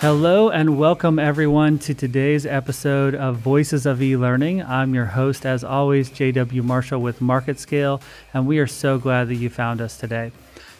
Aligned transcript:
Hello 0.00 0.50
and 0.50 0.76
welcome 0.76 1.18
everyone 1.18 1.78
to 1.78 1.94
today's 1.94 2.44
episode 2.44 3.14
of 3.14 3.38
Voices 3.38 3.86
of 3.86 4.02
E-Learning. 4.02 4.62
I'm 4.62 4.94
your 4.94 5.06
host 5.06 5.46
as 5.46 5.64
always, 5.64 6.10
JW 6.10 6.62
Marshall 6.62 7.00
with 7.00 7.20
MarketScale, 7.20 8.02
and 8.34 8.46
we 8.46 8.58
are 8.58 8.66
so 8.66 8.98
glad 8.98 9.28
that 9.28 9.36
you 9.36 9.48
found 9.48 9.80
us 9.80 9.96
today. 9.96 10.32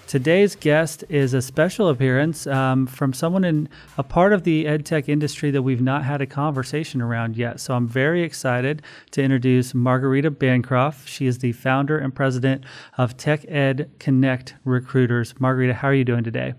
Today's 0.07 0.55
guest 0.55 1.03
is 1.09 1.33
a 1.33 1.41
special 1.41 1.89
appearance 1.89 2.47
um, 2.47 2.87
from 2.87 3.15
someone 3.15 3.45
in 3.45 3.71
a 3.97 4.03
part 4.03 4.35
of 4.35 4.45
the 4.45 4.67
edtech 4.67 5.09
industry 5.09 5.51
that 5.51 5.63
we've 5.63 5.81
not 5.81 6.05
had 6.05 6.21
a 6.21 6.27
conversation 6.27 7.01
around 7.01 7.39
yet. 7.39 7.59
So 7.59 7.75
I'm 7.75 7.89
very 7.89 8.23
excited 8.23 8.83
to 9.13 9.23
introduce 9.23 9.75
Margarita 9.75 10.31
Bancroft. 10.31 11.09
She 11.09 11.27
is 11.27 11.39
the 11.39 11.53
founder 11.53 11.97
and 11.97 12.15
president 12.15 12.65
of 12.99 13.17
Tech 13.17 13.47
Ed 13.49 13.91
Connect 13.99 14.57
Recruiters. 14.65 15.35
Margarita, 15.41 15.73
how 15.73 15.89
are 15.89 15.95
you 15.95 16.05
doing 16.05 16.23
today? 16.23 16.53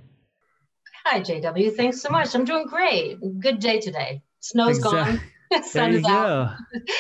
Hi, 1.10 1.22
JW. 1.22 1.74
Thanks 1.74 2.02
so 2.02 2.10
much. 2.10 2.36
I'm 2.36 2.44
doing 2.44 2.68
great. 2.68 3.18
Good 3.40 3.60
day 3.62 3.80
today. 3.80 4.22
Snow's 4.42 4.80
exactly. 4.80 5.20
gone. 5.50 5.64
there 5.74 5.90
you 5.90 6.02
go. 6.02 6.50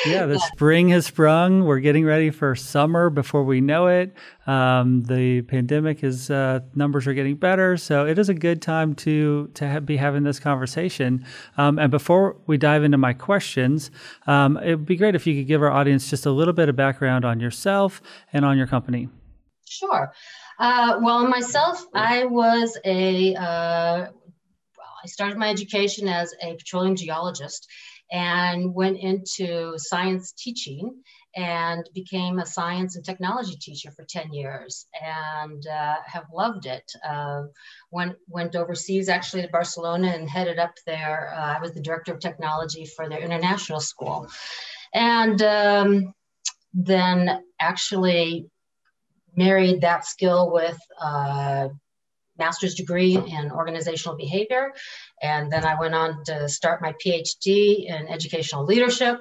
Yeah, 0.05 0.27
the 0.27 0.39
spring 0.53 0.87
has 0.89 1.07
sprung. 1.07 1.65
We're 1.65 1.81
getting 1.81 2.05
ready 2.05 2.29
for 2.29 2.55
summer 2.55 3.09
before 3.09 3.43
we 3.43 3.59
know 3.59 3.87
it. 3.87 4.15
Um, 4.45 5.03
the 5.03 5.41
pandemic 5.41 6.05
is 6.05 6.31
uh, 6.31 6.61
numbers 6.73 7.05
are 7.05 7.13
getting 7.13 7.35
better, 7.35 7.75
so 7.75 8.07
it 8.07 8.17
is 8.17 8.29
a 8.29 8.33
good 8.33 8.61
time 8.61 8.95
to 8.95 9.51
to 9.55 9.67
have, 9.67 9.85
be 9.85 9.97
having 9.97 10.23
this 10.23 10.39
conversation. 10.39 11.25
Um, 11.57 11.77
and 11.77 11.91
before 11.91 12.37
we 12.47 12.57
dive 12.57 12.85
into 12.85 12.97
my 12.97 13.11
questions, 13.11 13.91
um, 14.25 14.55
it 14.55 14.75
would 14.75 14.85
be 14.85 14.95
great 14.95 15.15
if 15.15 15.27
you 15.27 15.35
could 15.35 15.47
give 15.47 15.61
our 15.61 15.71
audience 15.71 16.09
just 16.09 16.25
a 16.25 16.31
little 16.31 16.53
bit 16.53 16.69
of 16.69 16.77
background 16.77 17.25
on 17.25 17.41
yourself 17.41 18.01
and 18.31 18.45
on 18.45 18.57
your 18.57 18.67
company. 18.67 19.09
Sure. 19.67 20.13
Uh, 20.59 20.99
well, 21.01 21.27
myself, 21.27 21.85
I 21.93 22.25
was 22.25 22.77
a, 22.85 23.35
uh, 23.35 24.07
I 25.03 25.07
started 25.07 25.37
my 25.37 25.49
education 25.49 26.07
as 26.07 26.33
a 26.41 26.55
petroleum 26.55 26.95
geologist 26.95 27.67
and 28.11 28.73
went 28.73 28.97
into 28.97 29.77
science 29.77 30.31
teaching 30.31 31.03
and 31.35 31.87
became 31.93 32.39
a 32.39 32.45
science 32.45 32.95
and 32.95 33.05
technology 33.05 33.57
teacher 33.57 33.91
for 33.91 34.05
10 34.05 34.33
years 34.33 34.87
and 35.01 35.67
uh, 35.67 35.95
have 36.05 36.25
loved 36.33 36.65
it. 36.65 36.89
Uh, 37.07 37.43
went, 37.91 38.15
went 38.27 38.55
overseas 38.55 39.09
actually 39.09 39.41
to 39.43 39.49
Barcelona 39.49 40.07
and 40.07 40.29
headed 40.29 40.57
up 40.57 40.73
there. 40.85 41.33
Uh, 41.35 41.57
I 41.57 41.59
was 41.59 41.73
the 41.73 41.81
director 41.81 42.13
of 42.13 42.19
technology 42.19 42.85
for 42.85 43.09
their 43.09 43.19
international 43.19 43.81
school. 43.81 44.27
And 44.93 45.41
um, 45.41 46.13
then 46.73 47.43
actually 47.59 48.49
married 49.37 49.81
that 49.81 50.05
skill 50.05 50.51
with 50.51 50.77
a 51.01 51.69
master's 52.37 52.75
degree 52.75 53.15
in 53.15 53.51
organizational 53.51 54.17
behavior. 54.17 54.73
And 55.21 55.51
then 55.51 55.65
I 55.65 55.79
went 55.79 55.95
on 55.95 56.23
to 56.25 56.49
start 56.49 56.81
my 56.81 56.93
PhD 57.03 57.87
in 57.87 58.07
educational 58.07 58.65
leadership. 58.65 59.19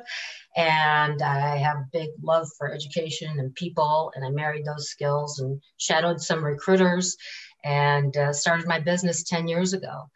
And 0.56 1.20
I 1.20 1.58
have 1.58 1.76
a 1.76 1.88
big 1.92 2.08
love 2.22 2.48
for 2.56 2.72
education 2.72 3.38
and 3.38 3.54
people. 3.54 4.10
And 4.14 4.24
I 4.24 4.30
married 4.30 4.64
those 4.64 4.88
skills 4.88 5.38
and 5.38 5.60
shadowed 5.76 6.20
some 6.20 6.44
recruiters 6.44 7.16
and 7.62 8.16
uh, 8.16 8.32
started 8.32 8.66
my 8.66 8.80
business 8.80 9.22
10 9.24 9.48
years 9.48 9.74
ago 9.74 10.08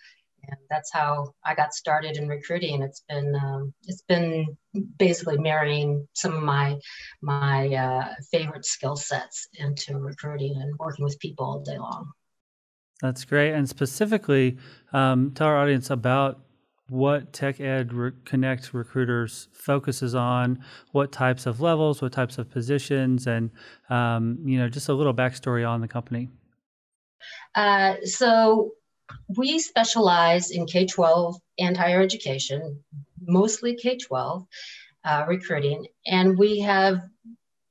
and 0.49 0.59
that's 0.69 0.93
how 0.93 1.35
I 1.45 1.55
got 1.55 1.75
started 1.75 2.17
in 2.17 2.29
recruiting. 2.29 2.83
It's 2.83 3.05
been 3.09 3.35
um, 3.35 3.75
it's 3.85 4.03
been 4.03 4.57
basically 4.99 5.39
marrying 5.39 6.07
some 6.13 6.35
of 6.35 6.43
my 6.43 6.79
my 7.23 7.69
uh, 7.69 8.15
favorite 8.31 8.65
skill 8.65 8.97
sets 8.97 9.49
into 9.55 9.99
recruiting 9.99 10.57
and 10.57 10.77
working 10.79 11.05
with 11.05 11.19
people 11.19 11.47
all 11.47 11.61
day 11.61 11.79
long. 11.79 12.11
That's 13.01 13.25
great, 13.25 13.53
and 13.53 13.69
specifically, 13.69 14.59
um, 14.93 15.33
tell 15.33 15.47
our 15.47 15.57
audience 15.57 15.91
about 15.91 16.41
what 16.89 17.33
Tech 17.33 17.61
Ed 17.61 17.93
Re- 17.93 18.13
Connect 18.25 18.75
Recruiters 18.75 19.49
focuses 19.53 20.15
on, 20.15 20.63
what 20.91 21.13
types 21.13 21.47
of 21.47 21.61
levels, 21.61 22.03
what 22.03 22.13
types 22.13 22.37
of 22.37 22.51
positions, 22.51 23.27
and 23.27 23.51
um, 23.89 24.39
you 24.45 24.59
know 24.59 24.69
just 24.69 24.89
a 24.89 24.95
little 24.95 25.15
backstory 25.15 25.69
on 25.69 25.81
the 25.81 25.89
company. 25.89 26.29
Uh, 27.55 27.95
so 28.05 28.73
we 29.37 29.59
specialize 29.59 30.51
in 30.51 30.67
K 30.67 30.87
12 30.87 31.37
and 31.59 31.77
higher 31.77 32.01
education, 32.01 32.83
mostly 33.21 33.75
K 33.77 33.97
12 33.97 34.47
uh, 35.05 35.25
recruiting, 35.29 35.87
and 36.07 36.39
we 36.39 36.61
have 36.61 37.01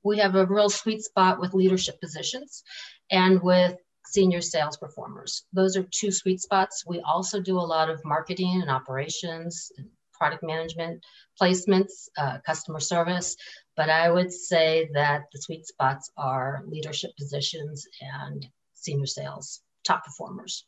we 0.04 0.18
have 0.18 0.36
a 0.36 0.46
real 0.46 0.70
sweet 0.70 1.02
spot 1.04 1.40
with 1.40 1.54
leadership 1.54 2.00
positions 2.00 2.64
and 3.12 3.42
with 3.42 3.76
senior 4.06 4.42
sales 4.42 4.78
performers. 4.78 5.44
Those 5.54 5.78
are 5.78 5.84
two 5.84 6.12
sweet 6.12 6.42
spots. 6.42 6.84
We 6.88 7.02
also 7.02 7.40
do 7.40 7.60
a 7.60 7.62
lot 7.76 7.90
of 7.90 8.04
marketing 8.06 8.62
and 8.62 8.72
operations, 8.72 9.72
product 10.14 10.44
management, 10.44 11.04
placements, 11.40 12.10
uh, 12.18 12.40
customer 12.46 12.80
service. 12.80 13.36
But 13.76 13.90
I 13.90 14.10
would 14.10 14.32
say 14.34 14.90
that 14.94 15.24
the 15.32 15.42
sweet 15.42 15.66
spots 15.66 16.12
are 16.18 16.64
leadership 16.66 17.12
positions 17.18 17.88
and 18.02 18.48
senior 18.74 19.06
sales, 19.06 19.62
top 19.84 20.06
performers. 20.06 20.66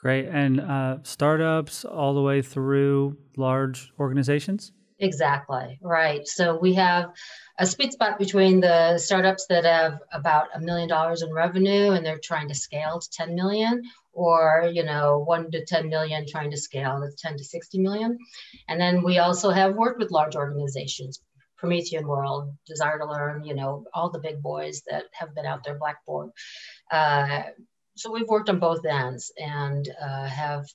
Great. 0.00 0.26
And 0.26 0.60
uh, 0.60 0.98
startups 1.02 1.84
all 1.84 2.14
the 2.14 2.22
way 2.22 2.40
through 2.40 3.18
large 3.36 3.92
organizations? 3.98 4.72
Exactly. 4.98 5.78
Right. 5.82 6.26
So 6.26 6.58
we 6.58 6.74
have 6.74 7.10
a 7.58 7.66
sweet 7.66 7.92
spot 7.92 8.18
between 8.18 8.60
the 8.60 8.98
startups 8.98 9.46
that 9.48 9.64
have 9.64 9.98
about 10.12 10.48
a 10.54 10.60
million 10.60 10.88
dollars 10.88 11.22
in 11.22 11.32
revenue 11.32 11.92
and 11.92 12.04
they're 12.04 12.20
trying 12.22 12.48
to 12.48 12.54
scale 12.54 13.00
to 13.00 13.10
10 13.10 13.34
million 13.34 13.82
or, 14.12 14.70
you 14.72 14.84
know, 14.84 15.18
one 15.18 15.50
to 15.52 15.64
10 15.64 15.88
million 15.88 16.26
trying 16.28 16.50
to 16.50 16.58
scale 16.58 17.00
to 17.00 17.10
10 17.16 17.38
to 17.38 17.44
60 17.44 17.78
million. 17.78 18.18
And 18.68 18.80
then 18.80 19.02
we 19.02 19.18
also 19.18 19.50
have 19.50 19.74
worked 19.74 19.98
with 19.98 20.10
large 20.10 20.36
organizations, 20.36 21.20
Promethean 21.56 22.06
World, 22.06 22.54
Desire2Learn, 22.70 23.46
you 23.46 23.54
know, 23.54 23.84
all 23.94 24.10
the 24.10 24.18
big 24.18 24.42
boys 24.42 24.82
that 24.90 25.04
have 25.12 25.34
been 25.34 25.46
out 25.46 25.64
there, 25.64 25.78
Blackboard, 25.78 26.30
uh, 26.90 27.42
so 28.00 28.10
we've 28.10 28.28
worked 28.28 28.48
on 28.48 28.58
both 28.58 28.84
ends 28.84 29.30
and 29.36 29.88
uh, 30.02 30.24
have 30.24 30.66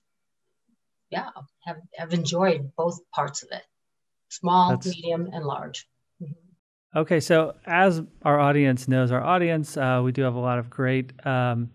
yeah 1.10 1.30
have, 1.64 1.78
have 1.96 2.14
enjoyed 2.14 2.72
both 2.78 3.00
parts 3.14 3.44
of 3.44 3.50
it 3.52 3.64
small 4.30 4.72
That's... 4.72 4.88
medium 4.88 5.30
and 5.34 5.46
large 5.46 5.88
mm-hmm. 6.22 7.00
okay 7.00 7.20
so 7.20 7.56
as 7.66 8.02
our 8.22 8.40
audience 8.40 8.88
knows 8.88 9.12
our 9.12 9.24
audience 9.24 9.76
uh, 9.76 10.02
we 10.04 10.12
do 10.12 10.22
have 10.22 10.36
a 10.36 10.40
lot 10.40 10.60
of 10.60 10.70
great 10.70 11.14
um, 11.26 11.72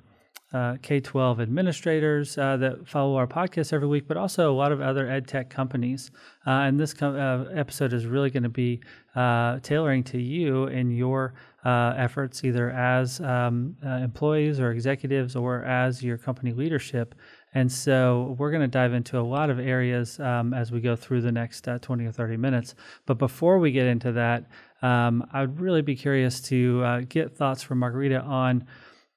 uh, 0.52 0.76
K-12 0.82 1.40
administrators 1.40 2.36
uh, 2.36 2.56
that 2.56 2.88
follow 2.88 3.16
our 3.16 3.26
podcast 3.26 3.72
every 3.72 3.86
week, 3.86 4.08
but 4.08 4.16
also 4.16 4.50
a 4.50 4.56
lot 4.56 4.72
of 4.72 4.80
other 4.80 5.08
ed 5.08 5.28
tech 5.28 5.48
companies. 5.48 6.10
Uh, 6.46 6.50
and 6.50 6.78
this 6.78 6.92
com- 6.92 7.14
uh, 7.14 7.44
episode 7.52 7.92
is 7.92 8.06
really 8.06 8.30
going 8.30 8.42
to 8.42 8.48
be 8.48 8.80
uh, 9.14 9.60
tailoring 9.60 10.02
to 10.04 10.18
you 10.20 10.64
and 10.64 10.96
your 10.96 11.34
uh, 11.64 11.94
efforts, 11.96 12.44
either 12.44 12.70
as 12.70 13.20
um, 13.20 13.76
employees 13.82 14.60
or 14.60 14.70
executives 14.70 15.36
or 15.36 15.64
as 15.64 16.02
your 16.02 16.18
company 16.18 16.52
leadership. 16.52 17.14
And 17.52 17.70
so 17.70 18.36
we're 18.38 18.50
going 18.50 18.62
to 18.62 18.68
dive 18.68 18.92
into 18.92 19.18
a 19.18 19.22
lot 19.22 19.50
of 19.50 19.58
areas 19.58 20.20
um, 20.20 20.54
as 20.54 20.70
we 20.70 20.80
go 20.80 20.94
through 20.96 21.22
the 21.22 21.32
next 21.32 21.68
20 21.80 22.06
or 22.06 22.12
30 22.12 22.36
minutes. 22.36 22.74
But 23.06 23.18
before 23.18 23.58
we 23.58 23.72
get 23.72 23.86
into 23.86 24.12
that, 24.12 24.46
um, 24.82 25.26
I'd 25.32 25.60
really 25.60 25.82
be 25.82 25.96
curious 25.96 26.40
to 26.42 27.02
get 27.08 27.36
thoughts 27.36 27.62
from 27.62 27.80
Margarita 27.80 28.20
on 28.20 28.66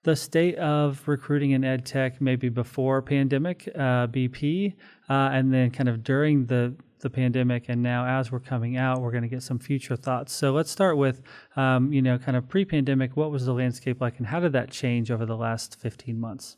the 0.03 0.15
state 0.15 0.55
of 0.57 1.01
recruiting 1.07 1.51
in 1.51 1.63
ed 1.63 1.85
tech 1.85 2.21
maybe 2.21 2.49
before 2.49 3.01
pandemic 3.01 3.69
uh, 3.75 4.07
bp 4.07 4.73
uh, 5.09 5.13
and 5.31 5.53
then 5.53 5.71
kind 5.71 5.89
of 5.89 6.03
during 6.03 6.45
the 6.45 6.75
the 7.03 7.09
pandemic 7.09 7.65
and 7.69 7.83
now 7.83 8.19
as 8.19 8.31
we're 8.31 8.39
coming 8.39 8.77
out 8.77 9.01
we're 9.01 9.11
going 9.11 9.23
to 9.23 9.29
get 9.29 9.43
some 9.43 9.59
future 9.59 9.95
thoughts. 9.95 10.33
So 10.33 10.51
let's 10.51 10.71
start 10.71 10.97
with 10.97 11.21
um, 11.55 11.93
you 11.93 12.01
know 12.01 12.17
kind 12.17 12.35
of 12.35 12.49
pre-pandemic 12.49 13.15
what 13.15 13.29
was 13.29 13.45
the 13.45 13.53
landscape 13.53 14.01
like 14.01 14.17
and 14.17 14.25
how 14.25 14.39
did 14.39 14.53
that 14.53 14.71
change 14.71 15.11
over 15.11 15.25
the 15.25 15.37
last 15.37 15.79
15 15.79 16.19
months? 16.19 16.57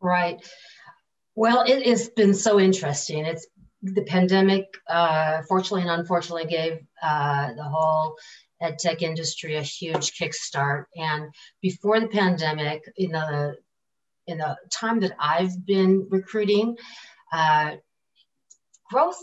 Right. 0.00 0.38
Well 1.34 1.64
it 1.66 1.86
has 1.86 2.08
been 2.08 2.32
so 2.32 2.58
interesting. 2.58 3.26
It's 3.26 3.46
the 3.82 4.02
pandemic 4.04 4.64
uh, 4.88 5.42
fortunately 5.48 5.82
and 5.82 5.90
unfortunately 5.90 6.46
gave 6.46 6.78
uh, 7.02 7.52
the 7.52 7.64
whole 7.64 8.16
ed 8.60 8.78
tech 8.78 9.02
industry 9.02 9.56
a 9.56 9.62
huge 9.62 10.18
kickstart. 10.18 10.84
And 10.96 11.32
before 11.60 12.00
the 12.00 12.08
pandemic, 12.08 12.82
in 12.96 13.12
the 13.12 13.56
in 14.26 14.38
the 14.38 14.56
time 14.72 15.00
that 15.00 15.12
I've 15.20 15.64
been 15.64 16.08
recruiting, 16.10 16.76
uh, 17.32 17.76
growth 18.90 19.22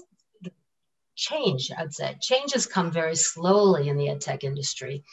change, 1.30 1.72
I'd 1.78 1.94
say, 1.94 2.18
change 2.22 2.54
has 2.54 2.66
come 2.66 2.92
very 2.92 3.16
slowly 3.16 3.90
in 3.90 3.98
the 3.98 4.10
ed 4.10 4.22
tech 4.22 4.44
industry. 4.44 5.04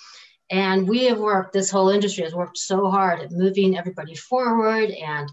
And 0.50 0.88
we 0.88 1.04
have 1.04 1.18
worked, 1.18 1.52
this 1.52 1.70
whole 1.70 1.90
industry 1.90 2.24
has 2.24 2.34
worked 2.34 2.58
so 2.58 2.90
hard 2.90 3.20
at 3.20 3.30
moving 3.30 3.78
everybody 3.78 4.16
forward 4.16 4.90
and 4.90 5.28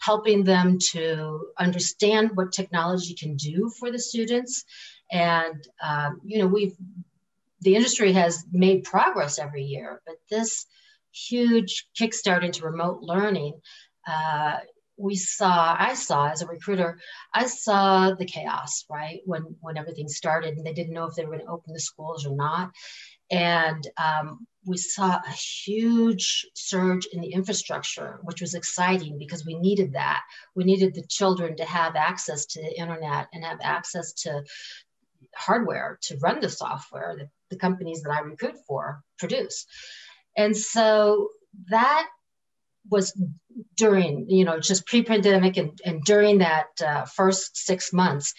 helping 0.00 0.44
them 0.44 0.78
to 0.92 1.48
understand 1.58 2.30
what 2.34 2.52
technology 2.52 3.14
can 3.14 3.36
do 3.36 3.70
for 3.78 3.90
the 3.90 3.98
students. 3.98 4.64
And, 5.10 5.66
um, 5.82 6.20
you 6.24 6.38
know, 6.38 6.46
we've 6.46 6.76
the 7.64 7.74
industry 7.74 8.12
has 8.12 8.44
made 8.52 8.84
progress 8.84 9.38
every 9.38 9.64
year, 9.64 10.02
but 10.06 10.16
this 10.30 10.66
huge 11.12 11.86
kickstart 11.98 12.44
into 12.44 12.64
remote 12.64 13.00
learning 13.00 13.54
uh, 14.06 14.58
we 14.96 15.16
saw 15.16 15.74
i 15.78 15.94
saw 15.94 16.28
as 16.28 16.42
a 16.42 16.46
recruiter 16.46 16.98
i 17.34 17.46
saw 17.46 18.14
the 18.14 18.24
chaos 18.24 18.84
right 18.90 19.20
when 19.24 19.42
when 19.60 19.76
everything 19.76 20.08
started 20.08 20.56
and 20.56 20.64
they 20.64 20.72
didn't 20.72 20.94
know 20.94 21.06
if 21.06 21.14
they 21.14 21.24
were 21.24 21.32
going 21.32 21.44
to 21.44 21.52
open 21.52 21.72
the 21.72 21.80
schools 21.80 22.26
or 22.26 22.34
not. 22.34 22.70
And 23.30 23.86
um, 23.96 24.46
we 24.66 24.76
saw 24.76 25.16
a 25.16 25.30
huge 25.30 26.46
surge 26.54 27.06
in 27.12 27.20
the 27.20 27.32
infrastructure 27.32 28.20
which 28.22 28.40
was 28.40 28.54
exciting 28.54 29.18
because 29.18 29.44
we 29.44 29.58
needed 29.58 29.94
that. 29.94 30.22
We 30.54 30.64
needed 30.64 30.94
the 30.94 31.06
children 31.08 31.56
to 31.56 31.64
have 31.64 31.96
access 31.96 32.46
to 32.46 32.62
the 32.62 32.78
internet 32.78 33.28
and 33.32 33.44
have 33.44 33.58
access 33.62 34.12
to 34.24 34.44
hardware 35.34 35.98
to 36.02 36.18
run 36.18 36.40
the 36.40 36.48
software 36.48 37.16
that 37.18 37.28
the 37.50 37.56
companies 37.56 38.02
that 38.02 38.12
i 38.12 38.20
recruit 38.20 38.56
for 38.66 39.02
produce. 39.18 39.66
And 40.36 40.56
so 40.56 41.30
that 41.70 42.08
was 42.90 43.18
during, 43.76 44.28
you 44.28 44.44
know, 44.44 44.58
just 44.60 44.86
pre-pandemic 44.86 45.56
and, 45.56 45.78
and 45.84 46.02
during 46.04 46.38
that 46.38 46.66
uh, 46.84 47.04
first 47.04 47.56
six 47.56 47.92
months, 47.92 48.34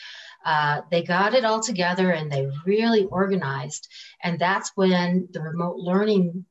uh, 0.45 0.81
they 0.91 1.01
got 1.01 1.33
it 1.33 1.43
all 1.43 1.59
together 1.59 2.11
and 2.11 2.31
they 2.31 2.47
really 2.65 3.05
organized. 3.05 3.87
And 4.23 4.39
that's 4.39 4.71
when 4.75 5.27
the 5.31 5.41
remote 5.41 5.77
learning 5.77 6.45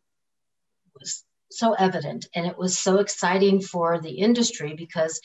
was 0.98 1.24
so 1.50 1.74
evident. 1.74 2.26
And 2.34 2.46
it 2.46 2.58
was 2.58 2.78
so 2.78 2.98
exciting 2.98 3.60
for 3.60 4.00
the 4.00 4.10
industry 4.10 4.74
because, 4.76 5.20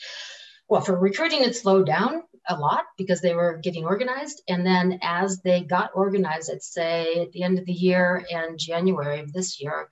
well, 0.68 0.80
for 0.80 0.96
recruiting, 0.96 1.42
it 1.42 1.56
slowed 1.56 1.86
down 1.86 2.22
a 2.48 2.56
lot 2.56 2.84
because 2.96 3.20
they 3.20 3.34
were 3.34 3.60
getting 3.62 3.84
organized. 3.84 4.42
And 4.48 4.64
then 4.64 5.00
as 5.02 5.40
they 5.42 5.62
got 5.62 5.90
organized, 5.94 6.50
I'd 6.52 6.62
say 6.62 7.20
at 7.22 7.32
the 7.32 7.42
end 7.42 7.58
of 7.58 7.66
the 7.66 7.72
year 7.72 8.24
and 8.30 8.58
January 8.58 9.18
of 9.18 9.32
this 9.32 9.60
year, 9.60 9.88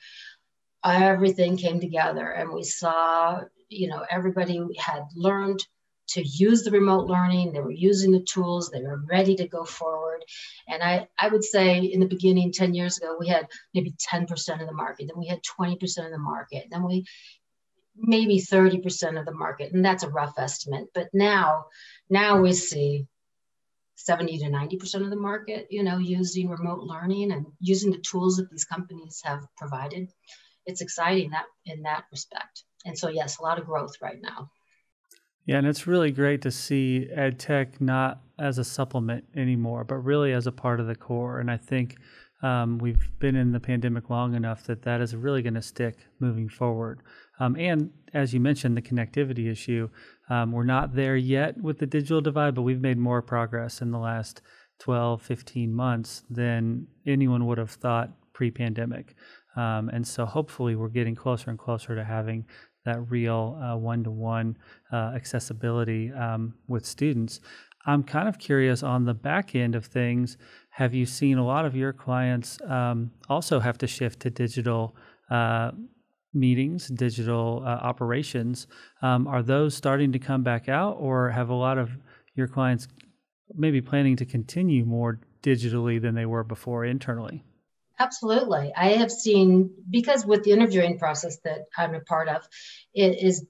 everything 0.85 1.57
came 1.57 1.81
together 1.81 2.31
and 2.31 2.53
we 2.53 2.63
saw 2.63 3.41
you 3.69 3.89
know 3.89 4.05
everybody 4.11 4.61
had 4.79 5.05
learned 5.15 5.67
to 6.09 6.23
use 6.27 6.63
the 6.63 6.71
remote 6.71 7.07
learning. 7.07 7.53
They 7.53 7.61
were 7.61 7.71
using 7.71 8.13
the 8.13 8.23
tools. 8.23 8.71
They 8.71 8.81
were 8.81 9.03
ready 9.07 9.37
to 9.37 9.47
go 9.47 9.65
forward. 9.65 10.25
And 10.67 10.83
i 10.83 11.07
i 11.19 11.29
would 11.29 11.45
say 11.45 11.79
in 11.79 12.01
the 12.01 12.07
beginning 12.07 12.53
10 12.53 12.75
years 12.75 12.99
ago 12.99 13.17
we 13.19 13.29
had 13.29 13.47
maybe 13.75 13.93
10% 13.93 14.61
of 14.61 14.67
the 14.67 14.75
market 14.75 15.07
then 15.09 15.19
we 15.19 15.27
had 15.27 15.41
20% 15.43 16.07
of 16.07 16.11
the 16.11 16.19
market 16.19 16.67
then 16.71 16.83
we 16.85 17.05
maybe 17.97 18.39
30% 18.41 19.19
of 19.19 19.27
the 19.27 19.35
market 19.35 19.73
and 19.73 19.85
that's 19.85 20.05
a 20.05 20.09
rough 20.09 20.35
estimate. 20.39 20.89
But 20.95 21.09
now 21.13 21.67
now 22.09 22.41
we 22.41 22.53
see 22.53 23.07
70 23.97 24.39
to 24.39 24.45
90% 24.47 25.03
of 25.03 25.11
the 25.11 25.17
market 25.17 25.67
you 25.71 25.83
know 25.83 25.99
using 25.99 26.49
remote 26.49 26.81
learning 26.81 27.33
and 27.33 27.47
using 27.61 27.91
the 27.91 27.99
tools 28.11 28.37
that 28.37 28.51
these 28.51 28.65
companies 28.65 29.21
have 29.25 29.47
provided 29.57 30.09
it's 30.67 30.81
exciting 30.81 31.31
that 31.31 31.47
in 31.67 31.83
that 31.83 32.05
respect. 32.11 32.65
And 32.85 32.99
so 32.99 33.09
yes, 33.09 33.39
a 33.39 33.43
lot 33.43 33.59
of 33.59 33.67
growth 33.67 33.95
right 34.01 34.19
now. 34.21 34.51
Yeah, 35.47 35.57
and 35.57 35.67
it's 35.67 35.87
really 35.87 36.11
great 36.11 36.43
to 36.43 36.51
see 36.51 37.09
ed 37.11 37.39
tech 37.39 37.81
not 37.81 38.21
as 38.39 38.59
a 38.59 38.65
supplement 38.65 39.25
anymore, 39.35 39.83
but 39.83 39.97
really 39.97 40.33
as 40.33 40.47
a 40.47 40.53
part 40.53 40.79
of 40.79 40.87
the 40.87 40.95
core. 40.95 41.41
And 41.41 41.51
I 41.51 41.57
think 41.57 41.97
um, 42.43 42.79
we've 42.79 43.09
been 43.19 43.35
in 43.35 43.53
the 43.53 43.61
pandemic 43.61 44.11
long 44.11 44.35
enough 44.35 44.65
that 44.65 44.83
that 44.83 45.01
is 45.01 45.17
really 45.17 45.43
going 45.43 45.55
to 45.55 45.63
stick 45.63 45.97
moving 46.21 46.49
forward. 46.49 47.01
Um, 47.41 47.57
and 47.57 47.91
as 48.15 48.35
you 48.35 48.41
mentioned, 48.41 48.77
the 48.77 48.83
connectivity 48.83 49.51
issue, 49.51 49.89
um, 50.29 50.53
we're 50.53 50.65
not 50.65 50.95
there 50.95 51.17
yet 51.17 51.61
with 51.61 51.79
the 51.79 51.87
digital 51.87 52.21
divide, 52.21 52.55
but 52.55 52.63
we've 52.63 52.81
made 52.81 52.99
more 52.99 53.23
progress 53.23 53.81
in 53.81 53.91
the 53.91 53.99
last 53.99 54.43
12, 54.81 55.23
15 55.23 55.75
months 55.75 56.23
than 56.31 56.87
anyone 57.07 57.47
would 57.47 57.59
have 57.59 57.71
thought 57.71 58.13
pre 58.33 58.51
pandemic. 58.51 59.15
Um, 59.57 59.89
and 59.89 60.07
so 60.07 60.25
hopefully 60.25 60.77
we're 60.77 60.89
getting 60.89 61.15
closer 61.15 61.51
and 61.51 61.59
closer 61.59 61.95
to 61.95 62.05
having 62.05 62.47
that 62.85 63.11
real 63.11 63.59
one 63.81 64.05
to 64.05 64.11
one 64.11 64.57
accessibility 64.93 66.11
um, 66.13 66.55
with 66.69 66.87
students. 66.87 67.41
I'm 67.87 68.03
kind 68.03 68.29
of 68.29 68.39
curious 68.39 68.83
on 68.83 69.05
the 69.05 69.15
back 69.15 69.55
end 69.55 69.75
of 69.75 69.87
things. 69.87 70.37
Have 70.71 70.95
you 70.95 71.07
seen 71.07 71.39
a 71.39 71.45
lot 71.45 71.65
of 71.65 71.75
your 71.75 71.93
clients 71.93 72.59
um, 72.67 73.11
also 73.29 73.61
have 73.61 73.79
to 73.79 73.87
shift 73.87 74.21
to 74.21 74.31
digital 74.31 74.95
uh, 75.31 75.71
meetings, 76.35 76.89
digital 76.89 77.63
uh, 77.65 77.69
operations? 77.69 78.67
Um, 79.01 79.27
are 79.27 79.43
those 79.43 79.75
starting 79.75 80.13
to 80.13 80.19
come 80.19 80.43
back 80.43 80.69
out, 80.69 80.97
or 81.01 81.31
have 81.31 81.49
a 81.49 81.55
lot 81.55 81.79
of 81.79 81.91
your 82.35 82.47
clients 82.47 82.89
maybe 83.55 83.81
planning 83.81 84.17
to 84.17 84.27
continue 84.27 84.85
more 84.85 85.21
digitally 85.43 86.01
than 86.01 86.15
they 86.15 86.27
were 86.27 86.45
before 86.45 86.85
internally? 86.85 87.43
Absolutely. 87.99 88.73
I 88.77 88.91
have 88.91 89.11
seen, 89.11 89.71
because 89.91 90.25
with 90.25 90.45
the 90.45 90.53
interviewing 90.53 90.99
process 90.99 91.39
that 91.45 91.67
I'm 91.77 91.95
a 91.95 92.01
part 92.01 92.29
of, 92.29 92.47
it 92.95 93.23
is 93.23 93.45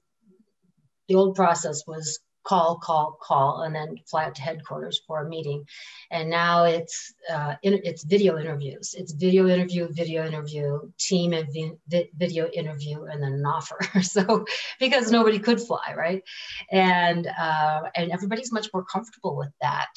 the 1.07 1.15
old 1.15 1.35
process 1.35 1.83
was 1.85 2.19
call, 2.43 2.79
call, 2.79 3.17
call, 3.21 3.61
and 3.61 3.75
then 3.75 3.97
fly 4.09 4.25
up 4.25 4.33
to 4.33 4.41
headquarters 4.41 5.01
for 5.05 5.21
a 5.21 5.29
meeting. 5.29 5.65
And 6.09 6.31
now 6.31 6.63
it's 6.63 7.13
uh, 7.31 7.55
in, 7.61 7.79
it's 7.83 8.03
video 8.03 8.39
interviews. 8.39 8.95
It's 8.97 9.11
video 9.11 9.47
interview, 9.47 9.87
video 9.91 10.25
interview, 10.25 10.91
team 10.97 11.33
and 11.33 11.47
vi- 11.53 12.09
video 12.17 12.47
interview, 12.47 13.03
and 13.03 13.21
then 13.21 13.33
an 13.33 13.45
offer. 13.45 13.77
so 14.01 14.45
because 14.79 15.11
nobody 15.11 15.37
could 15.37 15.61
fly, 15.61 15.93
right? 15.95 16.23
And 16.71 17.27
uh, 17.27 17.81
and 17.95 18.11
everybody's 18.11 18.51
much 18.51 18.69
more 18.73 18.83
comfortable 18.83 19.35
with 19.35 19.51
that 19.61 19.93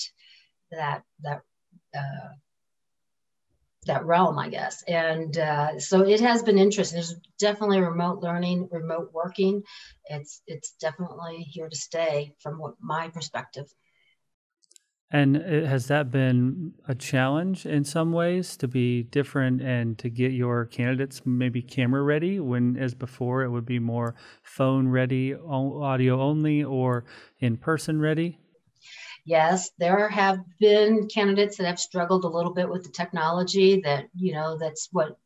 that 0.73 1.05
that 1.23 1.41
uh, 1.97 2.29
that 3.87 4.05
realm, 4.05 4.39
I 4.39 4.49
guess. 4.49 4.83
And 4.87 5.37
uh, 5.37 5.79
so 5.81 6.03
it 6.03 6.21
has 6.21 6.43
been 6.43 6.59
interesting. 6.59 6.97
There's 6.97 7.17
definitely 7.39 7.81
remote 7.81 8.23
learning, 8.23 8.69
remote 8.71 9.11
working. 9.13 9.63
It's 10.07 10.43
it's 10.47 10.73
definitely 10.81 11.39
here 11.39 11.69
to 11.69 11.77
stay 11.77 12.35
from 12.41 12.59
what 12.59 12.75
my 12.81 13.09
perspective. 13.09 13.67
And 15.15 15.37
it, 15.37 15.67
has 15.67 15.89
that 15.89 16.11
been 16.11 16.73
a 16.89 16.95
challenge 16.95 17.67
in 17.67 17.85
some 17.85 18.13
ways 18.13 18.57
to 18.57 18.67
be 18.67 19.03
different 19.03 19.61
and 19.61 19.99
to 19.99 20.09
get 20.09 20.33
your 20.33 20.65
candidates 20.65 21.21
maybe 21.27 21.61
camera 21.61 22.03
ready 22.03 22.41
when, 22.41 22.79
as 22.79 22.95
before, 22.95 23.43
it 23.43 23.51
would 23.51 23.67
be 23.67 23.79
more 23.79 24.15
phone 24.43 24.89
ready, 24.89 25.35
audio 25.35 26.19
only, 26.19 26.65
or 26.65 27.05
in 27.41 27.59
person 27.59 28.01
ready? 28.01 28.39
Yes, 29.25 29.71
there 29.79 30.09
have 30.09 30.39
been 30.59 31.09
candidates 31.09 31.57
that 31.57 31.67
have 31.67 31.79
struggled 31.79 32.25
a 32.25 32.29
little 32.29 32.53
bit 32.53 32.69
with 32.69 32.83
the 32.83 32.91
technology 32.91 33.81
that, 33.83 34.07
you 34.15 34.33
know, 34.33 34.59
that's 34.59 34.89
what 34.93 35.17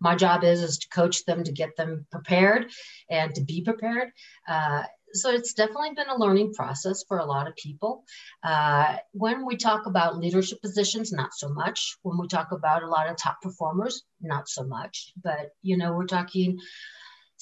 my 0.00 0.16
job 0.16 0.44
is, 0.44 0.60
is 0.60 0.78
to 0.78 0.88
coach 0.88 1.24
them 1.24 1.44
to 1.44 1.52
get 1.52 1.76
them 1.76 2.06
prepared 2.10 2.70
and 3.08 3.34
to 3.34 3.40
be 3.42 3.62
prepared. 3.62 4.10
Uh, 4.48 4.82
so 5.14 5.30
it's 5.30 5.52
definitely 5.52 5.90
been 5.94 6.08
a 6.08 6.18
learning 6.18 6.54
process 6.54 7.04
for 7.06 7.18
a 7.18 7.24
lot 7.24 7.46
of 7.46 7.54
people. 7.56 8.04
Uh, 8.42 8.96
when 9.12 9.44
we 9.44 9.56
talk 9.56 9.86
about 9.86 10.18
leadership 10.18 10.60
positions, 10.62 11.12
not 11.12 11.34
so 11.34 11.48
much. 11.50 11.98
When 12.02 12.18
we 12.18 12.26
talk 12.28 12.52
about 12.52 12.82
a 12.82 12.88
lot 12.88 13.08
of 13.08 13.16
top 13.16 13.40
performers, 13.42 14.02
not 14.20 14.48
so 14.48 14.64
much. 14.64 15.12
But 15.22 15.50
you 15.62 15.76
know, 15.76 15.92
we're 15.92 16.06
talking 16.06 16.58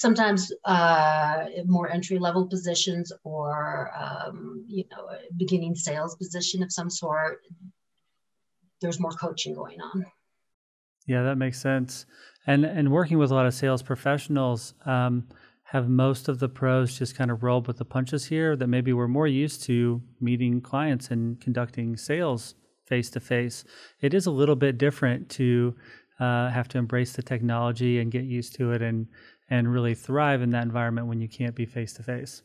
sometimes 0.01 0.51
uh, 0.65 1.45
more 1.67 1.91
entry 1.91 2.19
level 2.19 2.47
positions 2.47 3.13
or 3.23 3.91
um, 3.95 4.65
you 4.67 4.85
know 4.91 5.07
beginning 5.37 5.75
sales 5.75 6.17
position 6.17 6.63
of 6.63 6.73
some 6.73 6.89
sort 6.89 7.43
there's 8.81 8.99
more 8.99 9.11
coaching 9.11 9.55
going 9.55 9.79
on. 9.79 10.07
Yeah 11.07 11.23
that 11.23 11.37
makes 11.37 11.61
sense. 11.61 12.07
And 12.47 12.65
and 12.65 12.91
working 12.91 13.19
with 13.19 13.31
a 13.31 13.35
lot 13.35 13.45
of 13.45 13.53
sales 13.53 13.83
professionals 13.83 14.73
um, 14.87 15.29
have 15.65 15.91
most 15.91 16.29
of 16.29 16.39
the 16.39 16.49
pros 16.49 16.99
just 16.99 17.15
kind 17.15 17.31
of 17.31 17.43
rolled 17.43 17.67
with 17.67 17.77
the 17.77 17.85
punches 17.85 18.25
here 18.25 18.57
that 18.57 18.69
maybe 18.69 18.95
we're 18.95 19.07
more 19.07 19.27
used 19.27 19.63
to 19.65 20.01
meeting 20.19 20.63
clients 20.63 21.11
and 21.11 21.39
conducting 21.43 21.99
sales 21.99 22.55
face 22.87 23.11
to 23.11 23.21
face 23.21 23.65
it 24.01 24.15
is 24.15 24.27
a 24.27 24.31
little 24.31 24.57
bit 24.57 24.79
different 24.79 25.29
to 25.29 25.77
uh, 26.19 26.51
have 26.51 26.69
to 26.69 26.77
embrace 26.77 27.13
the 27.13 27.23
technology 27.23 27.99
and 27.99 28.11
get 28.11 28.25
used 28.25 28.55
to 28.55 28.73
it 28.73 28.83
and 28.83 29.07
and 29.51 29.71
really 29.71 29.95
thrive 29.95 30.43
in 30.43 30.51
that 30.51 30.63
environment 30.63 31.09
when 31.09 31.21
you 31.21 31.29
can't 31.29 31.55
be 31.55 31.67
face 31.67 31.93
to 31.95 32.03
face. 32.03 32.43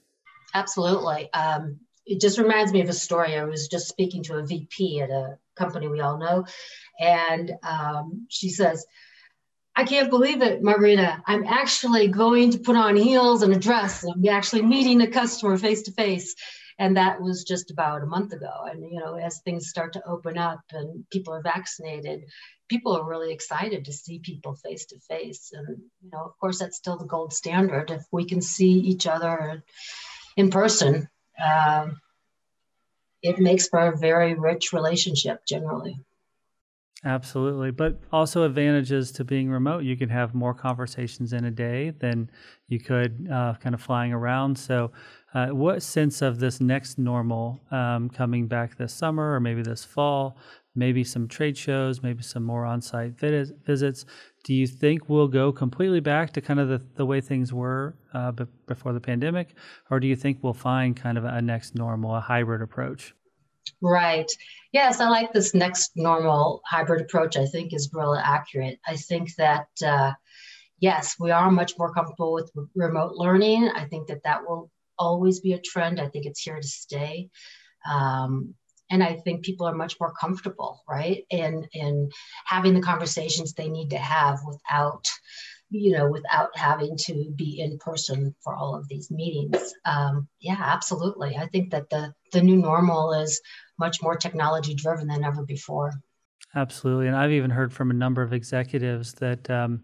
Absolutely. 0.53 1.31
Um, 1.33 1.79
it 2.05 2.19
just 2.19 2.37
reminds 2.37 2.71
me 2.71 2.81
of 2.81 2.89
a 2.89 2.93
story. 2.93 3.35
I 3.35 3.45
was 3.45 3.67
just 3.67 3.87
speaking 3.87 4.23
to 4.23 4.37
a 4.37 4.45
VP 4.45 5.01
at 5.01 5.09
a 5.09 5.37
company 5.55 5.87
we 5.87 6.01
all 6.01 6.17
know, 6.17 6.45
and 6.99 7.53
um, 7.63 8.27
she 8.29 8.49
says, 8.49 8.85
I 9.75 9.83
can't 9.83 10.09
believe 10.09 10.41
it, 10.41 10.63
Margarita. 10.63 11.21
I'm 11.25 11.43
actually 11.45 12.07
going 12.07 12.51
to 12.51 12.59
put 12.59 12.77
on 12.77 12.95
heels 12.95 13.41
and 13.41 13.53
a 13.53 13.59
dress. 13.59 14.05
I'm 14.05 14.25
actually 14.27 14.61
meeting 14.61 15.01
a 15.01 15.07
customer 15.07 15.57
face 15.57 15.83
to 15.83 15.91
face. 15.91 16.35
And 16.77 16.97
that 16.97 17.21
was 17.21 17.45
just 17.45 17.71
about 17.71 18.01
a 18.01 18.07
month 18.07 18.33
ago. 18.33 18.51
And, 18.69 18.91
you 18.91 18.99
know, 18.99 19.15
as 19.15 19.39
things 19.39 19.69
start 19.69 19.93
to 19.93 20.05
open 20.05 20.37
up 20.37 20.61
and 20.71 21.09
people 21.09 21.33
are 21.33 21.41
vaccinated, 21.41 22.25
people 22.67 22.97
are 22.97 23.07
really 23.07 23.31
excited 23.31 23.85
to 23.85 23.93
see 23.93 24.19
people 24.19 24.55
face 24.55 24.85
to 24.87 24.99
face. 24.99 25.51
And, 25.53 25.77
you 26.03 26.09
know, 26.11 26.25
of 26.25 26.37
course, 26.39 26.59
that's 26.59 26.77
still 26.77 26.97
the 26.97 27.05
gold 27.05 27.33
standard. 27.33 27.91
If 27.91 28.03
we 28.11 28.25
can 28.25 28.41
see 28.41 28.73
each 28.73 29.07
other 29.07 29.63
in 30.35 30.49
person, 30.49 31.07
um, 31.41 32.01
it 33.21 33.39
makes 33.39 33.69
for 33.69 33.79
a 33.79 33.97
very 33.97 34.33
rich 34.33 34.73
relationship 34.73 35.45
generally. 35.47 35.97
Absolutely. 37.05 37.69
But 37.69 37.99
also 38.11 38.43
advantages 38.43 39.11
to 39.13 39.23
being 39.23 39.49
remote. 39.49 39.83
You 39.83 39.95
can 39.95 40.09
have 40.09 40.33
more 40.33 40.55
conversations 40.55 41.33
in 41.33 41.45
a 41.45 41.51
day 41.51 41.91
than 41.91 42.31
you 42.67 42.79
could 42.79 43.29
uh, 43.31 43.53
kind 43.61 43.75
of 43.75 43.81
flying 43.81 44.11
around. 44.11 44.57
So, 44.57 44.91
uh, 45.35 45.47
what 45.49 45.83
sense 45.83 46.23
of 46.23 46.39
this 46.39 46.59
next 46.59 46.97
normal 46.97 47.61
um, 47.69 48.09
coming 48.09 48.47
back 48.47 48.77
this 48.77 48.93
summer 48.93 49.35
or 49.35 49.39
maybe 49.39 49.61
this 49.61 49.85
fall, 49.85 50.37
maybe 50.73 51.03
some 51.03 51.27
trade 51.27 51.57
shows, 51.57 52.01
maybe 52.01 52.23
some 52.23 52.43
more 52.43 52.65
on 52.65 52.81
site 52.81 53.19
visits? 53.19 54.05
Do 54.43 54.55
you 54.55 54.65
think 54.65 55.07
we'll 55.07 55.27
go 55.27 55.51
completely 55.51 55.99
back 55.99 56.33
to 56.33 56.41
kind 56.41 56.59
of 56.59 56.69
the, 56.69 56.81
the 56.95 57.05
way 57.05 57.21
things 57.21 57.53
were 57.53 57.95
uh, 58.13 58.31
before 58.65 58.93
the 58.93 58.99
pandemic? 58.99 59.55
Or 59.91 59.99
do 59.99 60.07
you 60.07 60.15
think 60.15 60.39
we'll 60.41 60.53
find 60.53 60.95
kind 60.95 61.17
of 61.19 61.25
a 61.25 61.41
next 61.41 61.75
normal, 61.75 62.15
a 62.15 62.21
hybrid 62.21 62.61
approach? 62.63 63.13
Right. 63.81 64.29
Yes, 64.71 64.99
I 64.99 65.09
like 65.09 65.31
this 65.31 65.53
next 65.53 65.91
normal 65.95 66.61
hybrid 66.65 67.01
approach. 67.01 67.37
I 67.37 67.45
think 67.45 67.73
is 67.73 67.91
really 67.93 68.19
accurate. 68.21 68.79
I 68.87 68.95
think 68.95 69.35
that 69.35 69.67
uh, 69.85 70.13
yes, 70.79 71.15
we 71.19 71.31
are 71.31 71.51
much 71.51 71.77
more 71.77 71.93
comfortable 71.93 72.33
with 72.33 72.51
remote 72.75 73.13
learning. 73.15 73.69
I 73.69 73.85
think 73.85 74.07
that 74.07 74.23
that 74.23 74.47
will 74.47 74.69
always 74.97 75.39
be 75.39 75.53
a 75.53 75.61
trend. 75.61 75.99
I 75.99 76.07
think 76.07 76.25
it's 76.25 76.41
here 76.41 76.59
to 76.59 76.67
stay. 76.67 77.29
Um, 77.89 78.55
and 78.89 79.03
I 79.03 79.15
think 79.15 79.43
people 79.43 79.65
are 79.65 79.75
much 79.75 79.95
more 79.99 80.13
comfortable, 80.13 80.83
right, 80.87 81.25
in 81.29 81.67
in 81.73 82.09
having 82.45 82.73
the 82.73 82.81
conversations 82.81 83.53
they 83.53 83.69
need 83.69 83.89
to 83.91 83.97
have 83.97 84.39
without, 84.45 85.07
you 85.69 85.97
know, 85.97 86.09
without 86.09 86.55
having 86.57 86.95
to 86.97 87.33
be 87.35 87.59
in 87.59 87.77
person 87.79 88.35
for 88.43 88.55
all 88.55 88.75
of 88.75 88.87
these 88.87 89.09
meetings. 89.11 89.73
Um, 89.85 90.27
yeah, 90.39 90.57
absolutely. 90.59 91.35
I 91.35 91.47
think 91.47 91.71
that 91.71 91.89
the 91.89 92.13
the 92.31 92.41
new 92.41 92.57
normal 92.57 93.13
is 93.13 93.41
much 93.79 94.01
more 94.01 94.15
technology 94.15 94.73
driven 94.75 95.07
than 95.07 95.23
ever 95.23 95.43
before. 95.43 95.91
Absolutely, 96.55 97.07
and 97.07 97.15
I've 97.15 97.31
even 97.31 97.51
heard 97.51 97.73
from 97.73 97.91
a 97.91 97.95
number 97.95 98.21
of 98.21 98.33
executives 98.33 99.13
that. 99.15 99.49
Um, 99.49 99.83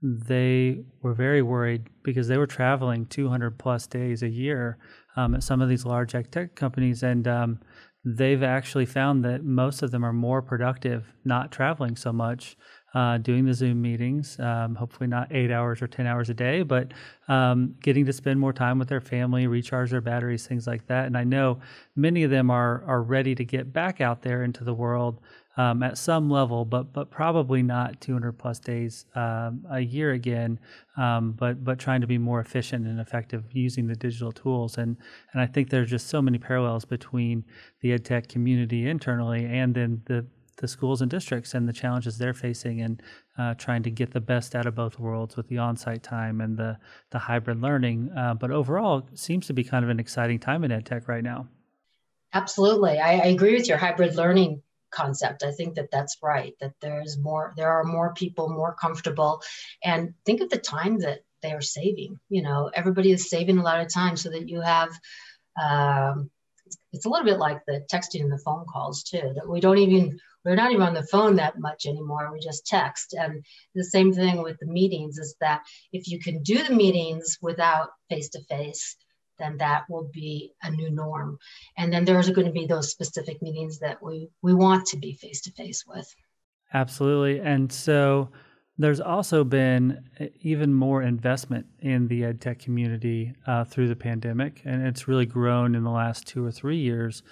they 0.00 0.84
were 1.02 1.14
very 1.14 1.42
worried 1.42 1.88
because 2.04 2.28
they 2.28 2.38
were 2.38 2.46
traveling 2.46 3.06
200 3.06 3.58
plus 3.58 3.86
days 3.86 4.22
a 4.22 4.28
year 4.28 4.78
um, 5.16 5.34
at 5.34 5.42
some 5.42 5.60
of 5.60 5.68
these 5.68 5.84
large 5.84 6.12
tech 6.12 6.54
companies, 6.54 7.02
and 7.02 7.26
um, 7.26 7.58
they've 8.04 8.42
actually 8.42 8.86
found 8.86 9.24
that 9.24 9.44
most 9.44 9.82
of 9.82 9.90
them 9.90 10.04
are 10.04 10.12
more 10.12 10.40
productive 10.40 11.12
not 11.24 11.50
traveling 11.50 11.96
so 11.96 12.12
much, 12.12 12.56
uh, 12.94 13.18
doing 13.18 13.44
the 13.44 13.52
Zoom 13.52 13.82
meetings, 13.82 14.38
um, 14.40 14.74
hopefully 14.74 15.08
not 15.08 15.30
eight 15.30 15.50
hours 15.50 15.82
or 15.82 15.86
10 15.86 16.06
hours 16.06 16.30
a 16.30 16.34
day, 16.34 16.62
but 16.62 16.92
um, 17.28 17.74
getting 17.82 18.06
to 18.06 18.12
spend 18.12 18.40
more 18.40 18.52
time 18.52 18.78
with 18.78 18.88
their 18.88 19.00
family, 19.00 19.46
recharge 19.46 19.90
their 19.90 20.00
batteries, 20.00 20.46
things 20.46 20.66
like 20.66 20.86
that. 20.86 21.06
And 21.06 21.16
I 21.16 21.24
know 21.24 21.60
many 21.96 22.22
of 22.22 22.30
them 22.30 22.50
are, 22.50 22.82
are 22.86 23.02
ready 23.02 23.34
to 23.34 23.44
get 23.44 23.72
back 23.72 24.00
out 24.00 24.22
there 24.22 24.42
into 24.42 24.64
the 24.64 24.74
world 24.74 25.20
um, 25.58 25.82
at 25.82 25.98
some 25.98 26.30
level, 26.30 26.64
but 26.64 26.92
but 26.92 27.10
probably 27.10 27.64
not 27.64 28.00
200 28.00 28.32
plus 28.38 28.60
days 28.60 29.06
um, 29.16 29.66
a 29.68 29.80
year 29.80 30.12
again. 30.12 30.58
Um, 30.96 31.32
but 31.32 31.64
but 31.64 31.80
trying 31.80 32.00
to 32.00 32.06
be 32.06 32.16
more 32.16 32.40
efficient 32.40 32.86
and 32.86 33.00
effective 33.00 33.44
using 33.52 33.88
the 33.88 33.96
digital 33.96 34.30
tools, 34.30 34.78
and 34.78 34.96
and 35.32 35.42
I 35.42 35.46
think 35.46 35.68
there's 35.68 35.90
just 35.90 36.06
so 36.06 36.22
many 36.22 36.38
parallels 36.38 36.84
between 36.84 37.44
the 37.80 37.98
edtech 37.98 38.28
community 38.28 38.88
internally 38.88 39.46
and 39.46 39.74
then 39.74 40.00
the 40.06 40.24
the 40.58 40.68
schools 40.68 41.02
and 41.02 41.10
districts 41.10 41.54
and 41.54 41.68
the 41.68 41.72
challenges 41.72 42.18
they're 42.18 42.34
facing 42.34 42.82
and 42.82 43.02
uh, 43.38 43.54
trying 43.54 43.82
to 43.82 43.90
get 43.90 44.12
the 44.12 44.20
best 44.20 44.54
out 44.54 44.66
of 44.66 44.74
both 44.74 44.98
worlds 44.98 45.36
with 45.36 45.48
the 45.48 45.58
on-site 45.58 46.02
time 46.02 46.40
and 46.40 46.56
the 46.56 46.78
the 47.10 47.18
hybrid 47.18 47.60
learning. 47.60 48.10
Uh, 48.16 48.34
but 48.34 48.50
overall, 48.50 49.08
seems 49.14 49.46
to 49.46 49.52
be 49.52 49.64
kind 49.64 49.84
of 49.84 49.90
an 49.90 49.98
exciting 49.98 50.38
time 50.38 50.64
in 50.64 50.70
ed 50.70 50.84
tech 50.84 51.08
right 51.08 51.24
now. 51.24 51.48
Absolutely, 52.34 52.98
I, 52.98 53.12
I 53.12 53.26
agree 53.28 53.54
with 53.54 53.68
your 53.68 53.78
hybrid 53.78 54.14
learning 54.14 54.62
concept. 54.90 55.42
I 55.42 55.52
think 55.52 55.74
that 55.74 55.90
that's 55.90 56.16
right, 56.22 56.54
that 56.60 56.72
there's 56.80 57.18
more, 57.18 57.52
there 57.56 57.70
are 57.70 57.84
more 57.84 58.14
people 58.14 58.48
more 58.48 58.74
comfortable. 58.74 59.42
And 59.84 60.14
think 60.24 60.40
of 60.40 60.48
the 60.50 60.58
time 60.58 60.98
that 61.00 61.20
they 61.42 61.52
are 61.52 61.60
saving. 61.60 62.18
You 62.30 62.42
know, 62.42 62.70
everybody 62.74 63.12
is 63.12 63.30
saving 63.30 63.58
a 63.58 63.62
lot 63.62 63.80
of 63.80 63.92
time 63.92 64.16
so 64.16 64.30
that 64.30 64.48
you 64.48 64.60
have, 64.60 64.90
um, 65.62 66.30
it's 66.92 67.04
a 67.04 67.08
little 67.08 67.26
bit 67.26 67.38
like 67.38 67.64
the 67.66 67.84
texting 67.92 68.22
and 68.22 68.32
the 68.32 68.38
phone 68.38 68.64
calls 68.66 69.02
too, 69.02 69.32
that 69.34 69.48
we 69.48 69.60
don't 69.60 69.78
even, 69.78 70.18
we're 70.48 70.54
not 70.54 70.70
even 70.72 70.82
on 70.82 70.94
the 70.94 71.02
phone 71.02 71.36
that 71.36 71.58
much 71.58 71.84
anymore. 71.84 72.30
We 72.32 72.40
just 72.40 72.66
text. 72.66 73.12
And 73.12 73.44
the 73.74 73.84
same 73.84 74.12
thing 74.12 74.42
with 74.42 74.58
the 74.60 74.66
meetings 74.66 75.18
is 75.18 75.36
that 75.40 75.62
if 75.92 76.08
you 76.08 76.18
can 76.18 76.42
do 76.42 76.62
the 76.62 76.74
meetings 76.74 77.36
without 77.42 77.90
face 78.08 78.30
to 78.30 78.42
face, 78.44 78.96
then 79.38 79.58
that 79.58 79.84
will 79.90 80.08
be 80.12 80.54
a 80.62 80.70
new 80.70 80.90
norm. 80.90 81.38
And 81.76 81.92
then 81.92 82.04
there's 82.06 82.30
going 82.30 82.46
to 82.46 82.52
be 82.52 82.66
those 82.66 82.90
specific 82.90 83.42
meetings 83.42 83.78
that 83.80 84.02
we, 84.02 84.30
we 84.42 84.54
want 84.54 84.86
to 84.86 84.96
be 84.96 85.12
face 85.12 85.42
to 85.42 85.52
face 85.52 85.84
with. 85.86 86.12
Absolutely. 86.72 87.40
And 87.40 87.70
so 87.70 88.30
there's 88.78 89.00
also 89.00 89.44
been 89.44 90.08
even 90.40 90.72
more 90.72 91.02
investment 91.02 91.66
in 91.80 92.08
the 92.08 92.24
ed 92.24 92.40
tech 92.40 92.58
community 92.58 93.34
uh, 93.46 93.64
through 93.64 93.88
the 93.88 93.96
pandemic, 93.96 94.62
and 94.64 94.86
it's 94.86 95.08
really 95.08 95.26
grown 95.26 95.74
in 95.74 95.84
the 95.84 95.90
last 95.90 96.26
two 96.26 96.44
or 96.44 96.50
three 96.50 96.78
years 96.78 97.22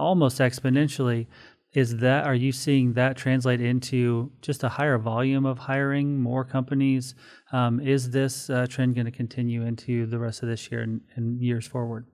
almost 0.00 0.38
exponentially 0.38 1.26
is 1.72 1.98
that 1.98 2.26
are 2.26 2.34
you 2.34 2.52
seeing 2.52 2.92
that 2.94 3.16
translate 3.16 3.60
into 3.60 4.30
just 4.42 4.64
a 4.64 4.68
higher 4.68 4.98
volume 4.98 5.46
of 5.46 5.58
hiring 5.58 6.20
more 6.20 6.44
companies? 6.44 7.14
Um, 7.52 7.80
is 7.80 8.10
this 8.10 8.50
uh, 8.50 8.66
trend 8.68 8.96
going 8.96 9.04
to 9.04 9.12
continue 9.12 9.64
into 9.64 10.06
the 10.06 10.18
rest 10.18 10.42
of 10.42 10.48
this 10.48 10.70
year 10.70 10.82
and, 10.82 11.00
and 11.14 11.40
years 11.40 11.66
forward? 11.66 12.06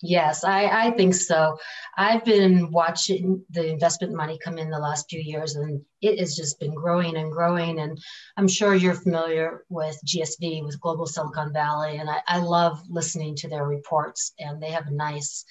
Yes 0.00 0.44
I, 0.44 0.86
I, 0.86 0.90
think 0.92 1.12
so. 1.12 1.58
I've 1.96 2.24
been 2.24 2.70
watching 2.70 3.44
the 3.50 3.66
investment 3.66 4.14
money 4.14 4.38
come 4.44 4.56
in 4.56 4.70
the 4.70 4.78
last 4.78 5.10
few 5.10 5.20
years 5.20 5.56
and 5.56 5.82
it 6.00 6.20
has 6.20 6.36
just 6.36 6.60
been 6.60 6.72
growing 6.72 7.16
and 7.16 7.32
growing 7.32 7.80
and 7.80 7.98
i'm 8.36 8.46
sure 8.46 8.76
you're 8.76 8.94
familiar 8.94 9.64
with 9.68 9.98
gsv 10.06 10.64
with 10.64 10.80
global 10.80 11.06
silicon 11.06 11.52
valley 11.52 11.96
and 11.96 12.08
I, 12.08 12.20
I 12.28 12.38
love 12.38 12.80
listening 12.88 13.34
to 13.36 13.48
their 13.48 13.64
reports 13.64 14.32
and 14.38 14.62
they 14.62 14.70
have 14.70 14.86
a 14.86 14.92
nice 14.94 15.44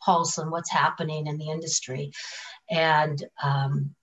pulse 0.00 0.38
on 0.38 0.50
what's 0.50 0.70
happening 0.70 1.26
in 1.26 1.38
the 1.38 1.50
industry 1.50 2.10
and 2.70 3.24
um, 3.42 3.94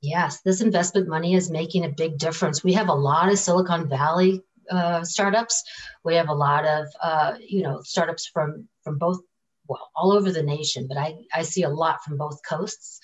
yes, 0.00 0.40
this 0.42 0.60
investment 0.60 1.08
money 1.08 1.34
is 1.34 1.50
making 1.50 1.84
a 1.84 1.90
big 1.90 2.18
difference. 2.18 2.64
We 2.64 2.72
have 2.74 2.88
a 2.88 2.94
lot 2.94 3.30
of 3.30 3.38
Silicon 3.38 3.88
Valley 3.88 4.42
uh, 4.70 5.04
startups. 5.04 5.64
We 6.04 6.14
have 6.14 6.28
a 6.28 6.34
lot 6.34 6.64
of 6.64 6.86
uh, 7.02 7.34
you 7.40 7.62
know 7.62 7.80
startups 7.82 8.26
from 8.26 8.68
from 8.82 8.98
both 8.98 9.20
well 9.68 9.90
all 9.94 10.12
over 10.12 10.30
the 10.32 10.42
nation, 10.42 10.86
but 10.88 10.98
I 10.98 11.16
I 11.32 11.42
see 11.42 11.62
a 11.62 11.70
lot 11.70 12.02
from 12.04 12.16
both 12.16 12.40
coasts. 12.48 13.00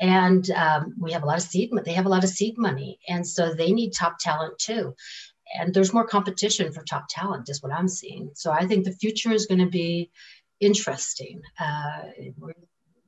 And 0.00 0.48
um, 0.52 0.94
we 1.00 1.10
have 1.10 1.24
a 1.24 1.26
lot 1.26 1.38
of 1.38 1.42
seed. 1.42 1.70
They 1.84 1.92
have 1.92 2.06
a 2.06 2.10
lot 2.10 2.22
of 2.22 2.30
seed 2.30 2.56
money, 2.56 3.00
and 3.08 3.26
so 3.26 3.52
they 3.52 3.72
need 3.72 3.90
top 3.90 4.18
talent 4.20 4.58
too. 4.58 4.94
And 5.58 5.74
there's 5.74 5.94
more 5.94 6.06
competition 6.06 6.70
for 6.72 6.84
top 6.84 7.06
talent, 7.08 7.48
is 7.48 7.62
what 7.62 7.72
I'm 7.72 7.88
seeing. 7.88 8.30
So 8.34 8.52
I 8.52 8.66
think 8.66 8.84
the 8.84 8.92
future 8.92 9.32
is 9.32 9.46
going 9.46 9.60
to 9.60 9.66
be 9.66 10.10
interesting. 10.60 11.40
Uh, 11.58 12.02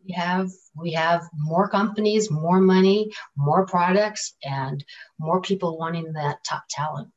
we 0.05 0.15
have 0.15 0.51
we 0.77 0.93
have 0.93 1.23
more 1.37 1.69
companies 1.69 2.31
more 2.31 2.61
money 2.61 3.11
more 3.37 3.67
products 3.67 4.35
and 4.45 4.85
more 5.19 5.41
people 5.41 5.79
wanting 5.79 6.13
that 6.13 6.39
top 6.45 6.65
talent 6.71 7.09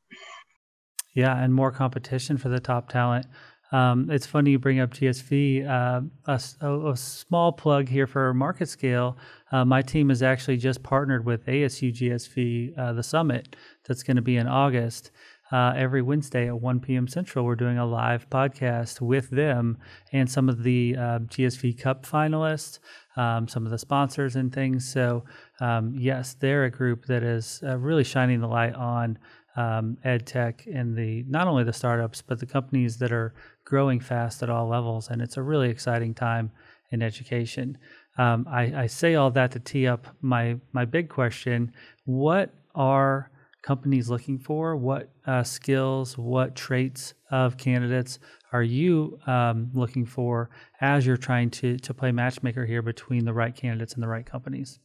yeah 1.14 1.42
and 1.42 1.54
more 1.54 1.70
competition 1.70 2.36
for 2.36 2.48
the 2.48 2.60
top 2.60 2.88
talent 2.88 3.26
um, 3.72 4.08
it's 4.08 4.26
funny 4.26 4.52
you 4.52 4.60
bring 4.60 4.78
up 4.78 4.90
GSV. 4.90 5.68
Uh, 5.68 6.02
a, 6.26 6.90
a, 6.90 6.96
small 6.96 7.50
plug 7.50 7.88
here 7.88 8.06
for 8.06 8.32
MarketScale. 8.32 9.16
Uh, 9.50 9.64
my 9.64 9.82
team 9.82 10.10
has 10.10 10.22
actually 10.22 10.58
just 10.58 10.84
partnered 10.84 11.24
with 11.24 11.44
ASU 11.46 11.92
GSV, 11.92 12.78
uh, 12.78 12.92
the 12.92 13.02
summit 13.02 13.56
that's 13.84 14.04
going 14.04 14.14
to 14.14 14.22
be 14.22 14.36
in 14.36 14.46
August 14.46 15.10
uh, 15.52 15.74
every 15.76 16.02
Wednesday 16.02 16.48
at 16.48 16.60
1 16.60 16.80
p.m. 16.80 17.06
Central, 17.06 17.44
we're 17.44 17.54
doing 17.54 17.78
a 17.78 17.86
live 17.86 18.28
podcast 18.30 19.00
with 19.00 19.30
them 19.30 19.78
and 20.12 20.30
some 20.30 20.48
of 20.48 20.62
the 20.62 20.96
uh, 20.96 21.18
GSV 21.20 21.78
Cup 21.78 22.06
finalists, 22.06 22.78
um, 23.16 23.46
some 23.46 23.64
of 23.64 23.70
the 23.70 23.78
sponsors 23.78 24.36
and 24.36 24.52
things. 24.52 24.90
So, 24.90 25.24
um, 25.60 25.94
yes, 25.94 26.34
they're 26.34 26.64
a 26.64 26.70
group 26.70 27.06
that 27.06 27.22
is 27.22 27.60
uh, 27.62 27.78
really 27.78 28.04
shining 28.04 28.40
the 28.40 28.48
light 28.48 28.74
on 28.74 29.18
um, 29.56 29.98
ed 30.02 30.26
tech 30.26 30.66
and 30.66 30.96
the 30.96 31.24
not 31.28 31.46
only 31.46 31.62
the 31.62 31.72
startups 31.72 32.20
but 32.20 32.40
the 32.40 32.46
companies 32.46 32.98
that 32.98 33.12
are 33.12 33.34
growing 33.64 34.00
fast 34.00 34.42
at 34.42 34.50
all 34.50 34.68
levels. 34.68 35.08
And 35.08 35.22
it's 35.22 35.36
a 35.36 35.42
really 35.42 35.70
exciting 35.70 36.14
time 36.14 36.50
in 36.90 37.02
education. 37.02 37.78
Um, 38.18 38.46
I, 38.50 38.82
I 38.82 38.86
say 38.86 39.14
all 39.14 39.30
that 39.32 39.52
to 39.52 39.60
tee 39.60 39.86
up 39.86 40.06
my 40.20 40.56
my 40.72 40.84
big 40.84 41.08
question: 41.08 41.72
What 42.04 42.54
are 42.74 43.30
companies 43.64 44.10
looking 44.10 44.38
for? 44.38 44.76
What 44.76 45.10
uh, 45.26 45.42
skills, 45.42 46.18
what 46.18 46.54
traits 46.54 47.14
of 47.30 47.56
candidates 47.56 48.18
are 48.52 48.62
you 48.62 49.18
um, 49.26 49.70
looking 49.72 50.04
for 50.04 50.50
as 50.80 51.06
you're 51.06 51.16
trying 51.16 51.50
to 51.50 51.78
to 51.78 51.94
play 51.94 52.12
matchmaker 52.12 52.66
here 52.66 52.82
between 52.82 53.24
the 53.24 53.32
right 53.32 53.54
candidates 53.54 53.94
and 53.94 54.02
the 54.02 54.08
right 54.08 54.26
companies? 54.26 54.78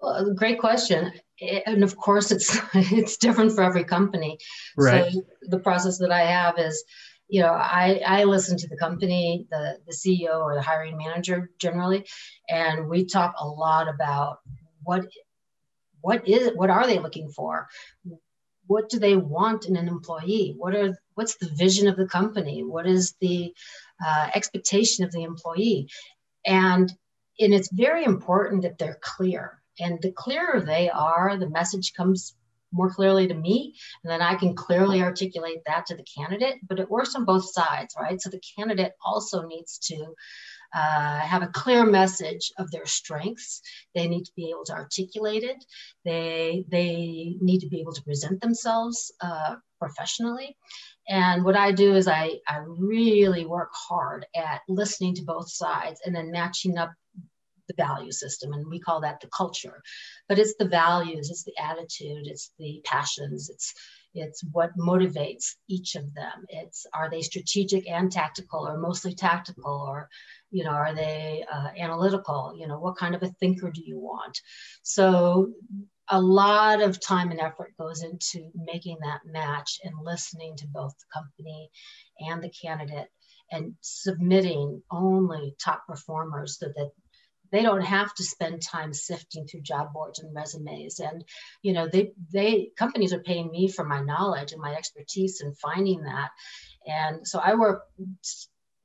Well, 0.00 0.32
great 0.34 0.60
question, 0.60 1.12
and 1.66 1.82
of 1.82 1.96
course 1.96 2.30
it's 2.30 2.56
it's 2.74 3.16
different 3.16 3.52
for 3.52 3.62
every 3.62 3.84
company. 3.84 4.38
Right. 4.76 5.12
So 5.12 5.22
the 5.42 5.58
process 5.58 5.98
that 5.98 6.12
I 6.12 6.20
have 6.20 6.58
is 6.58 6.84
you 7.28 7.40
know 7.42 7.52
i 7.52 8.00
i 8.06 8.22
listen 8.22 8.56
to 8.56 8.68
the 8.68 8.76
company 8.76 9.48
the 9.50 9.78
the 9.84 9.92
ceo 9.92 10.40
or 10.42 10.54
the 10.54 10.62
hiring 10.62 10.96
manager 10.96 11.50
generally 11.58 12.06
and 12.48 12.88
we 12.88 13.04
talk 13.04 13.34
a 13.40 13.44
lot 13.44 13.88
about 13.88 14.38
what 14.84 15.04
what 16.06 16.28
is? 16.28 16.52
What 16.54 16.70
are 16.70 16.86
they 16.86 17.00
looking 17.00 17.30
for? 17.30 17.68
What 18.68 18.88
do 18.88 19.00
they 19.00 19.16
want 19.16 19.66
in 19.66 19.76
an 19.76 19.88
employee? 19.88 20.54
What 20.56 20.72
are 20.76 20.96
what's 21.14 21.34
the 21.36 21.50
vision 21.58 21.88
of 21.88 21.96
the 21.96 22.06
company? 22.06 22.62
What 22.62 22.86
is 22.86 23.14
the 23.20 23.52
uh, 24.06 24.28
expectation 24.32 25.04
of 25.04 25.10
the 25.10 25.24
employee? 25.24 25.88
And 26.46 26.92
and 27.40 27.52
it's 27.52 27.72
very 27.72 28.04
important 28.04 28.62
that 28.62 28.78
they're 28.78 29.00
clear. 29.00 29.60
And 29.80 30.00
the 30.00 30.12
clearer 30.12 30.60
they 30.60 30.88
are, 30.90 31.36
the 31.36 31.50
message 31.50 31.92
comes 31.92 32.36
more 32.72 32.90
clearly 32.90 33.26
to 33.26 33.34
me, 33.34 33.74
and 34.04 34.10
then 34.10 34.22
I 34.22 34.36
can 34.36 34.54
clearly 34.54 35.02
articulate 35.02 35.62
that 35.66 35.86
to 35.86 35.96
the 35.96 36.06
candidate. 36.16 36.58
But 36.68 36.78
it 36.78 36.88
works 36.88 37.16
on 37.16 37.24
both 37.24 37.50
sides, 37.50 37.96
right? 38.00 38.20
So 38.20 38.30
the 38.30 38.42
candidate 38.56 38.92
also 39.04 39.42
needs 39.42 39.78
to 39.88 40.14
uh, 40.76 41.20
have 41.20 41.42
a 41.42 41.48
clear 41.48 41.86
message 41.86 42.52
of 42.58 42.70
their 42.70 42.84
strengths. 42.84 43.62
They 43.94 44.08
need 44.08 44.24
to 44.24 44.32
be 44.36 44.50
able 44.50 44.64
to 44.66 44.74
articulate 44.74 45.42
it. 45.42 45.64
They 46.04 46.64
they 46.68 47.36
need 47.40 47.60
to 47.60 47.68
be 47.68 47.80
able 47.80 47.94
to 47.94 48.02
present 48.02 48.42
themselves 48.42 49.10
uh, 49.22 49.56
professionally. 49.80 50.56
And 51.08 51.44
what 51.44 51.56
I 51.56 51.72
do 51.72 51.94
is 51.94 52.06
I 52.06 52.40
I 52.46 52.58
really 52.66 53.46
work 53.46 53.70
hard 53.72 54.26
at 54.36 54.60
listening 54.68 55.14
to 55.14 55.24
both 55.24 55.50
sides 55.50 56.00
and 56.04 56.14
then 56.14 56.30
matching 56.30 56.76
up 56.76 56.92
the 57.68 57.74
value 57.74 58.12
system 58.12 58.52
and 58.52 58.68
we 58.68 58.78
call 58.78 59.00
that 59.00 59.20
the 59.20 59.26
culture 59.36 59.82
but 60.28 60.38
it's 60.38 60.54
the 60.56 60.68
values 60.68 61.30
it's 61.30 61.42
the 61.42 61.58
attitude 61.60 62.24
it's 62.26 62.52
the 62.60 62.80
passions 62.84 63.50
it's 63.50 63.74
it's 64.16 64.42
what 64.52 64.76
motivates 64.76 65.54
each 65.68 65.94
of 65.94 66.14
them. 66.14 66.46
It's 66.48 66.86
are 66.92 67.10
they 67.10 67.22
strategic 67.22 67.88
and 67.88 68.10
tactical 68.10 68.66
or 68.66 68.78
mostly 68.78 69.14
tactical 69.14 69.86
or 69.88 70.08
you 70.50 70.64
know 70.64 70.70
are 70.70 70.94
they 70.94 71.44
uh, 71.52 71.68
analytical? 71.78 72.54
You 72.58 72.66
know 72.66 72.78
what 72.78 72.96
kind 72.96 73.14
of 73.14 73.22
a 73.22 73.30
thinker 73.40 73.70
do 73.70 73.82
you 73.84 73.98
want? 73.98 74.40
So 74.82 75.52
a 76.08 76.20
lot 76.20 76.80
of 76.80 77.00
time 77.00 77.30
and 77.30 77.40
effort 77.40 77.74
goes 77.78 78.02
into 78.02 78.50
making 78.54 78.98
that 79.02 79.20
match 79.24 79.80
and 79.82 79.92
listening 80.04 80.56
to 80.56 80.66
both 80.68 80.94
the 80.98 81.06
company 81.12 81.70
and 82.20 82.42
the 82.42 82.50
candidate 82.50 83.08
and 83.50 83.74
submitting 83.80 84.82
only 84.90 85.54
top 85.62 85.86
performers 85.86 86.58
so 86.58 86.66
that 86.68 86.90
they 87.52 87.62
don't 87.62 87.82
have 87.82 88.14
to 88.14 88.24
spend 88.24 88.62
time 88.62 88.92
sifting 88.92 89.46
through 89.46 89.62
job 89.62 89.92
boards 89.92 90.18
and 90.18 90.34
resumes. 90.34 91.00
And 91.00 91.24
you 91.62 91.72
know 91.72 91.88
they 91.88 92.12
they 92.32 92.70
companies 92.76 93.12
are 93.12 93.22
paying 93.22 93.50
me 93.50 93.68
for 93.68 93.84
my 93.84 94.02
knowledge 94.02 94.52
and 94.52 94.60
my 94.60 94.74
expertise 94.74 95.40
in 95.40 95.54
finding 95.54 96.02
that. 96.02 96.30
And 96.86 97.26
so 97.26 97.40
i 97.40 97.54
work 97.54 97.82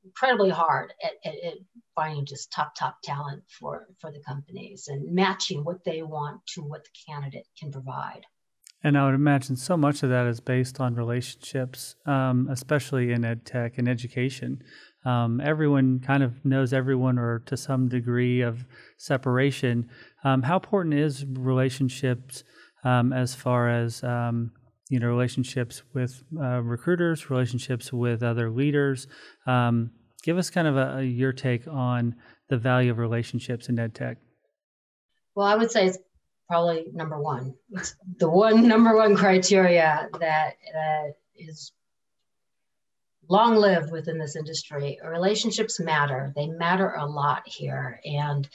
incredibly 0.03 0.49
hard 0.49 0.93
at, 1.03 1.11
at, 1.23 1.35
at, 1.43 1.53
finding 1.95 2.25
just 2.25 2.51
top 2.51 2.73
top 2.75 2.97
talent 3.03 3.43
for 3.59 3.87
for 3.99 4.11
the 4.11 4.19
companies 4.19 4.87
and 4.87 5.13
matching 5.13 5.63
what 5.63 5.83
they 5.83 6.01
want 6.01 6.41
to 6.47 6.61
what 6.61 6.83
the 6.83 6.89
candidate 7.07 7.47
can 7.59 7.71
provide. 7.71 8.25
And 8.83 8.97
I 8.97 9.05
would 9.05 9.13
imagine 9.13 9.55
so 9.57 9.77
much 9.77 10.01
of 10.01 10.09
that 10.09 10.25
is 10.25 10.39
based 10.39 10.79
on 10.79 10.95
relationships, 10.95 11.95
um, 12.07 12.47
especially 12.49 13.11
in 13.11 13.23
ed 13.23 13.45
tech 13.45 13.77
and 13.77 13.87
education 13.87 14.63
um, 15.05 15.41
everyone 15.41 15.99
kind 15.99 16.23
of 16.23 16.43
knows 16.45 16.73
everyone 16.73 17.17
or 17.17 17.39
to 17.47 17.57
some 17.57 17.87
degree 17.87 18.41
of 18.41 18.65
separation. 18.97 19.89
Um, 20.23 20.43
how 20.43 20.55
important 20.55 20.93
is 20.95 21.25
relationships 21.25 22.43
um, 22.83 23.11
as 23.13 23.33
far 23.33 23.69
as 23.69 24.03
um, 24.03 24.51
you 24.89 24.99
know 24.99 25.07
relationships 25.07 25.81
with 25.93 26.23
uh, 26.39 26.61
recruiters, 26.61 27.29
relationships 27.29 27.91
with 27.91 28.21
other 28.21 28.51
leaders? 28.51 29.07
Um, 29.47 29.91
give 30.23 30.37
us 30.37 30.49
kind 30.49 30.67
of 30.67 30.77
a, 30.77 30.97
a, 30.97 31.03
your 31.03 31.33
take 31.33 31.67
on 31.67 32.15
the 32.49 32.57
value 32.57 32.91
of 32.91 32.97
relationships 32.97 33.69
in 33.69 33.79
ed 33.79 33.95
tech. 33.95 34.17
Well, 35.35 35.47
I 35.47 35.55
would 35.55 35.71
say 35.71 35.87
it's 35.87 35.97
probably 36.47 36.85
number 36.93 37.19
one. 37.19 37.55
It's 37.71 37.95
the 38.17 38.29
one 38.29 38.67
number 38.67 38.95
one 38.95 39.15
criteria 39.15 40.09
that 40.19 40.53
uh, 40.75 41.11
is 41.35 41.71
long 43.31 43.55
lived 43.55 43.91
within 43.91 44.17
this 44.17 44.35
industry. 44.35 44.99
Relationships 45.03 45.79
matter. 45.79 46.33
They 46.35 46.47
matter 46.47 46.93
a 46.95 47.05
lot 47.05 47.43
here. 47.45 47.99
And 48.05 48.47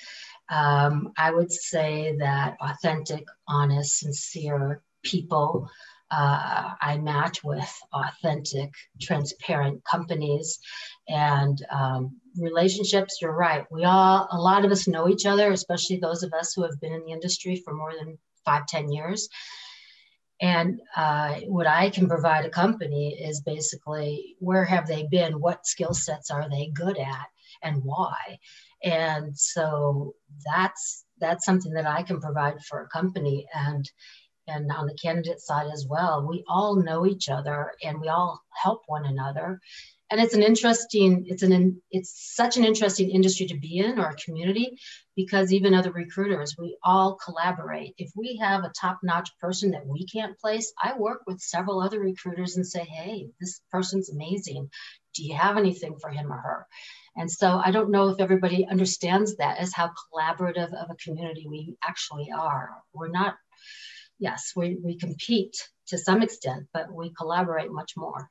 um, 0.51 1.13
I 1.17 1.33
would 1.33 1.51
say 1.51 2.17
that 2.19 2.57
authentic, 2.61 3.25
honest, 3.49 3.99
sincere 3.99 4.83
people 5.03 5.69
uh, 6.11 6.71
I 6.81 6.99
match 6.99 7.43
with 7.43 7.69
authentic, 7.93 8.73
transparent 9.01 9.83
companies 9.85 10.61
and 11.09 11.59
um, 11.71 12.21
relationships. 12.39 13.19
You're 13.21 13.33
right. 13.33 13.65
We 13.73 13.85
all, 13.85 14.29
a 14.31 14.39
lot 14.39 14.65
of 14.65 14.71
us 14.71 14.87
know 14.87 15.09
each 15.09 15.27
other, 15.27 15.51
especially 15.51 15.97
those 15.97 16.23
of 16.23 16.33
us 16.33 16.53
who 16.55 16.63
have 16.63 16.81
been 16.81 16.93
in 16.93 17.05
the 17.05 17.13
industry 17.13 17.61
for 17.65 17.75
more 17.75 17.93
than 17.99 18.19
five, 18.45 18.67
ten 18.67 18.93
years. 18.93 19.29
And 20.41 20.81
uh, 20.95 21.41
what 21.47 21.67
I 21.67 21.91
can 21.91 22.09
provide 22.09 22.45
a 22.45 22.51
company 22.51 23.15
is 23.15 23.41
basically 23.41 24.37
where 24.39 24.65
have 24.65 24.87
they 24.87 25.07
been? 25.11 25.41
What 25.41 25.67
skill 25.67 25.95
sets 25.95 26.31
are 26.31 26.49
they 26.49 26.71
good 26.75 26.99
at, 26.99 27.27
and 27.63 27.83
why? 27.83 28.39
And 28.83 29.37
so 29.37 30.15
that's 30.45 31.05
that's 31.19 31.47
something 31.47 31.73
that 31.73 31.87
I 31.87 32.03
can 32.03 32.21
provide 32.21 32.63
for 32.63 32.83
a 32.83 32.89
company. 32.89 33.47
And 33.55 33.91
and 34.49 34.71
on 34.71 34.87
the 34.87 34.95
candidate 34.95 35.41
side 35.41 35.71
as 35.73 35.87
well, 35.89 36.27
we 36.29 36.45
all 36.49 36.77
know 36.77 37.07
each 37.07 37.29
other 37.29 37.73
and 37.83 38.01
we 38.01 38.09
all 38.09 38.43
help 38.63 38.83
one 38.87 39.07
another 39.07 39.61
and 40.11 40.21
it's 40.21 40.35
an 40.35 40.43
interesting 40.43 41.25
it's 41.27 41.43
an 41.43 41.81
it's 41.91 42.35
such 42.35 42.57
an 42.57 42.65
interesting 42.65 43.11
industry 43.11 43.47
to 43.47 43.59
be 43.59 43.79
in 43.79 43.99
or 43.99 44.11
a 44.11 44.17
community 44.17 44.79
because 45.17 45.53
even 45.53 45.75
other 45.75 45.91
recruiters 45.91 46.55
we 46.59 46.77
all 46.85 47.17
collaborate. 47.17 47.95
If 47.97 48.11
we 48.15 48.37
have 48.37 48.65
a 48.65 48.73
top-notch 48.79 49.31
person 49.41 49.71
that 49.73 49.87
we 49.87 50.07
can't 50.07 50.39
place 50.39 50.73
i 50.83 50.97
work 50.97 51.23
with 51.27 51.41
several 51.41 51.81
other 51.81 52.01
recruiters 52.01 52.57
and 52.57 52.67
say 52.67 52.85
hey 52.85 53.29
this 53.41 53.61
person's 53.71 54.11
amazing. 54.11 54.71
Do 55.15 55.25
you 55.25 55.35
have 55.35 55.57
anything 55.57 55.97
for 55.99 56.11
him 56.11 56.31
or 56.33 56.37
her? 56.37 56.67
And 57.17 57.31
so 57.31 57.61
i 57.65 57.71
don't 57.71 57.91
know 57.91 58.09
if 58.11 58.21
everybody 58.21 58.67
understands 58.67 59.37
that 59.37 59.59
as 59.59 59.73
how 59.73 59.91
collaborative 60.13 60.73
of 60.73 60.91
a 60.91 60.97
community 61.03 61.47
we 61.49 61.77
actually 61.83 62.31
are. 62.31 62.71
We're 62.93 63.09
not 63.09 63.35
yes 64.19 64.53
we, 64.55 64.79
we 64.83 64.97
compete 64.97 65.57
to 65.89 65.99
some 65.99 66.23
extent 66.23 66.67
but 66.73 66.93
we 66.93 67.13
collaborate 67.13 67.71
much 67.71 67.93
more 67.97 68.31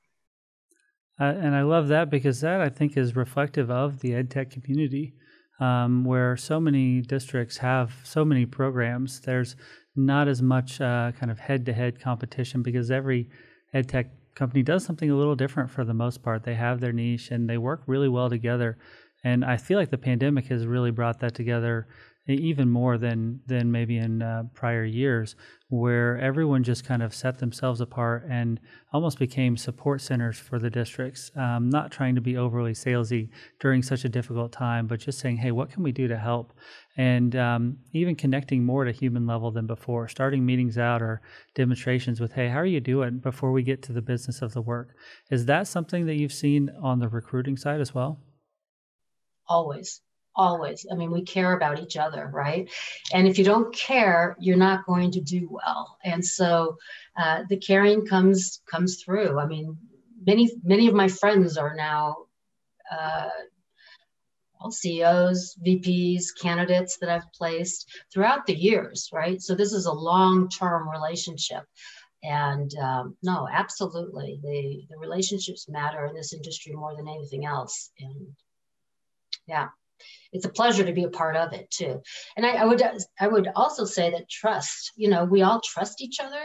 uh, 1.19 1.23
and 1.23 1.55
I 1.55 1.61
love 1.61 1.87
that 1.89 2.09
because 2.09 2.41
that 2.41 2.61
I 2.61 2.69
think 2.69 2.97
is 2.97 3.15
reflective 3.15 3.71
of 3.71 3.99
the 3.99 4.13
ed 4.13 4.29
tech 4.29 4.51
community, 4.51 5.13
um, 5.59 6.03
where 6.03 6.35
so 6.35 6.59
many 6.59 7.01
districts 7.01 7.57
have 7.57 7.93
so 8.03 8.25
many 8.25 8.45
programs. 8.45 9.21
There's 9.21 9.55
not 9.95 10.27
as 10.27 10.41
much 10.41 10.81
uh, 10.81 11.13
kind 11.17 11.31
of 11.31 11.39
head 11.39 11.65
to 11.67 11.73
head 11.73 12.01
competition 12.01 12.61
because 12.61 12.91
every 12.91 13.29
ed 13.73 13.87
tech 13.87 14.07
company 14.35 14.61
does 14.61 14.83
something 14.83 15.09
a 15.09 15.15
little 15.15 15.35
different 15.35 15.71
for 15.71 15.85
the 15.85 15.93
most 15.93 16.21
part. 16.21 16.43
They 16.43 16.55
have 16.55 16.81
their 16.81 16.91
niche 16.91 17.31
and 17.31 17.49
they 17.49 17.57
work 17.57 17.83
really 17.87 18.09
well 18.09 18.29
together. 18.29 18.77
And 19.23 19.45
I 19.45 19.57
feel 19.57 19.79
like 19.79 19.89
the 19.89 19.97
pandemic 19.97 20.47
has 20.47 20.67
really 20.67 20.91
brought 20.91 21.21
that 21.21 21.33
together 21.33 21.87
even 22.27 22.69
more 22.69 22.97
than 22.97 23.39
than 23.45 23.71
maybe 23.71 23.97
in 23.97 24.21
uh, 24.21 24.43
prior 24.53 24.83
years, 24.83 25.35
where 25.69 26.17
everyone 26.19 26.63
just 26.63 26.83
kind 26.83 27.03
of 27.03 27.13
set 27.13 27.37
themselves 27.37 27.81
apart 27.81 28.25
and 28.29 28.59
almost 28.91 29.19
became 29.19 29.55
support 29.55 30.01
centers 30.01 30.37
for 30.37 30.57
the 30.57 30.69
districts. 30.69 31.29
Um, 31.35 31.69
not 31.69 31.91
trying 31.91 32.15
to 32.15 32.21
be 32.21 32.37
overly 32.37 32.73
salesy 32.73 33.29
during 33.59 33.83
such 33.83 34.05
a 34.05 34.09
difficult 34.09 34.51
time, 34.51 34.87
but 34.87 34.99
just 34.99 35.19
saying, 35.19 35.37
"Hey, 35.37 35.51
what 35.51 35.69
can 35.69 35.83
we 35.83 35.91
do 35.91 36.07
to 36.07 36.17
help?" 36.17 36.53
And 36.97 37.35
um, 37.35 37.77
even 37.93 38.15
connecting 38.15 38.63
more 38.63 38.85
to 38.85 38.91
human 38.91 39.27
level 39.27 39.51
than 39.51 39.67
before. 39.67 40.07
Starting 40.07 40.45
meetings 40.45 40.77
out 40.77 41.01
or 41.01 41.21
demonstrations 41.53 42.19
with, 42.19 42.33
"Hey, 42.33 42.49
how 42.49 42.57
are 42.57 42.65
you 42.65 42.79
doing?" 42.79 43.19
Before 43.19 43.51
we 43.51 43.61
get 43.61 43.83
to 43.83 43.93
the 43.93 44.01
business 44.01 44.41
of 44.41 44.53
the 44.53 44.61
work. 44.61 44.95
Is 45.29 45.45
that 45.45 45.67
something 45.67 46.07
that 46.07 46.15
you've 46.15 46.33
seen 46.33 46.71
on 46.81 46.99
the 46.99 47.07
recruiting 47.07 47.57
side 47.57 47.81
as 47.81 47.93
well? 47.93 48.19
Always 49.47 50.01
always. 50.35 50.85
I 50.91 50.95
mean, 50.95 51.11
we 51.11 51.23
care 51.23 51.53
about 51.53 51.79
each 51.79 51.97
other, 51.97 52.29
right? 52.31 52.69
And 53.13 53.27
if 53.27 53.37
you 53.37 53.45
don't 53.45 53.73
care, 53.73 54.35
you're 54.39 54.57
not 54.57 54.85
going 54.85 55.11
to 55.11 55.21
do 55.21 55.47
well. 55.49 55.97
And 56.03 56.23
so 56.23 56.77
uh, 57.17 57.43
the 57.49 57.57
caring 57.57 58.05
comes 58.05 58.61
comes 58.69 59.01
through. 59.01 59.39
I 59.39 59.45
mean, 59.45 59.77
many 60.25 60.51
many 60.63 60.87
of 60.87 60.93
my 60.93 61.07
friends 61.07 61.57
are 61.57 61.75
now. 61.75 62.17
Uh, 62.91 63.29
CEOs, 64.69 65.59
VPs, 65.63 66.25
candidates 66.41 66.97
that 66.97 67.09
I've 67.09 67.31
placed 67.33 67.87
throughout 68.11 68.47
the 68.47 68.55
years, 68.55 69.09
right? 69.13 69.39
So 69.39 69.53
this 69.53 69.73
is 69.73 69.85
a 69.85 69.93
long-term 69.93 70.89
relationship, 70.89 71.65
and 72.23 72.73
um, 72.81 73.15
no, 73.21 73.47
absolutely, 73.51 74.39
the 74.41 74.87
the 74.89 74.97
relationships 74.97 75.69
matter 75.69 76.05
in 76.05 76.15
this 76.15 76.33
industry 76.33 76.73
more 76.73 76.95
than 76.95 77.07
anything 77.07 77.45
else. 77.45 77.91
And 77.99 78.35
yeah, 79.47 79.67
it's 80.31 80.45
a 80.45 80.49
pleasure 80.49 80.85
to 80.85 80.93
be 80.93 81.03
a 81.03 81.09
part 81.09 81.35
of 81.35 81.53
it 81.53 81.69
too. 81.71 82.01
And 82.35 82.45
I, 82.45 82.51
I, 82.51 82.65
would 82.65 82.81
I 83.19 83.27
would 83.27 83.47
also 83.55 83.85
say 83.85 84.11
that 84.11 84.29
trust. 84.29 84.91
You 84.95 85.09
know, 85.09 85.25
we 85.25 85.41
all 85.43 85.61
trust 85.61 86.01
each 86.01 86.19
other, 86.19 86.41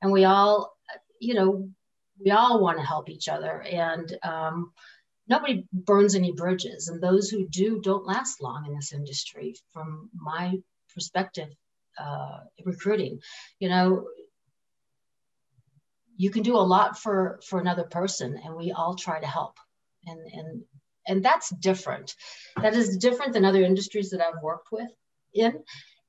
and 0.00 0.12
we 0.12 0.24
all, 0.24 0.76
you 1.20 1.34
know, 1.34 1.68
we 2.24 2.30
all 2.30 2.60
want 2.60 2.78
to 2.78 2.84
help 2.86 3.08
each 3.10 3.28
other, 3.28 3.62
and 3.62 4.16
um, 4.22 4.72
nobody 5.28 5.66
burns 5.72 6.14
any 6.14 6.32
bridges. 6.32 6.88
And 6.88 7.00
those 7.00 7.28
who 7.28 7.48
do 7.48 7.80
don't 7.80 8.06
last 8.06 8.42
long 8.42 8.66
in 8.66 8.74
this 8.74 8.92
industry, 8.92 9.54
from 9.72 10.10
my 10.14 10.54
perspective. 10.94 11.48
uh, 11.98 12.40
recruiting. 12.64 13.20
You 13.58 13.68
know, 13.68 14.06
you 16.16 16.30
can 16.30 16.42
do 16.42 16.56
a 16.56 16.58
lot 16.58 16.98
for 16.98 17.40
for 17.46 17.60
another 17.60 17.84
person, 17.84 18.38
and 18.44 18.56
we 18.56 18.72
all 18.72 18.94
try 18.94 19.20
to 19.20 19.26
help. 19.26 19.58
And 20.06 20.20
and 20.32 20.62
and 21.06 21.24
that's 21.24 21.50
different. 21.50 22.14
That 22.60 22.74
is 22.74 22.96
different 22.98 23.32
than 23.32 23.44
other 23.44 23.62
industries 23.62 24.10
that 24.10 24.20
I've 24.20 24.42
worked 24.42 24.68
with 24.72 24.90
in, 25.34 25.62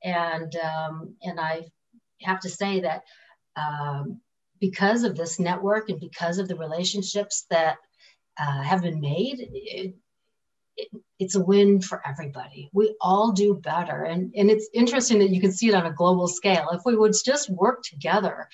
and 0.03 0.55
um, 0.55 1.15
and 1.21 1.39
I 1.39 1.65
have 2.21 2.39
to 2.41 2.49
say 2.49 2.81
that 2.81 3.03
um, 3.55 4.21
because 4.59 5.03
of 5.03 5.15
this 5.15 5.39
network 5.39 5.89
and 5.89 5.99
because 5.99 6.37
of 6.37 6.47
the 6.47 6.55
relationships 6.55 7.45
that 7.49 7.77
uh, 8.39 8.61
have 8.61 8.81
been 8.81 8.99
made, 8.99 9.39
it, 9.39 9.95
it, 10.77 10.89
it's 11.19 11.35
a 11.35 11.43
win 11.43 11.81
for 11.81 12.01
everybody. 12.05 12.69
We 12.73 12.95
all 12.99 13.31
do 13.31 13.55
better. 13.55 14.03
And, 14.03 14.33
and 14.35 14.49
it's 14.49 14.69
interesting 14.73 15.19
that 15.19 15.29
you 15.29 15.39
can 15.39 15.51
see 15.51 15.69
it 15.69 15.75
on 15.75 15.85
a 15.85 15.93
global 15.93 16.27
scale. 16.27 16.67
If 16.71 16.81
we 16.85 16.95
would 16.95 17.13
just 17.25 17.49
work 17.49 17.83
together, 17.83 18.49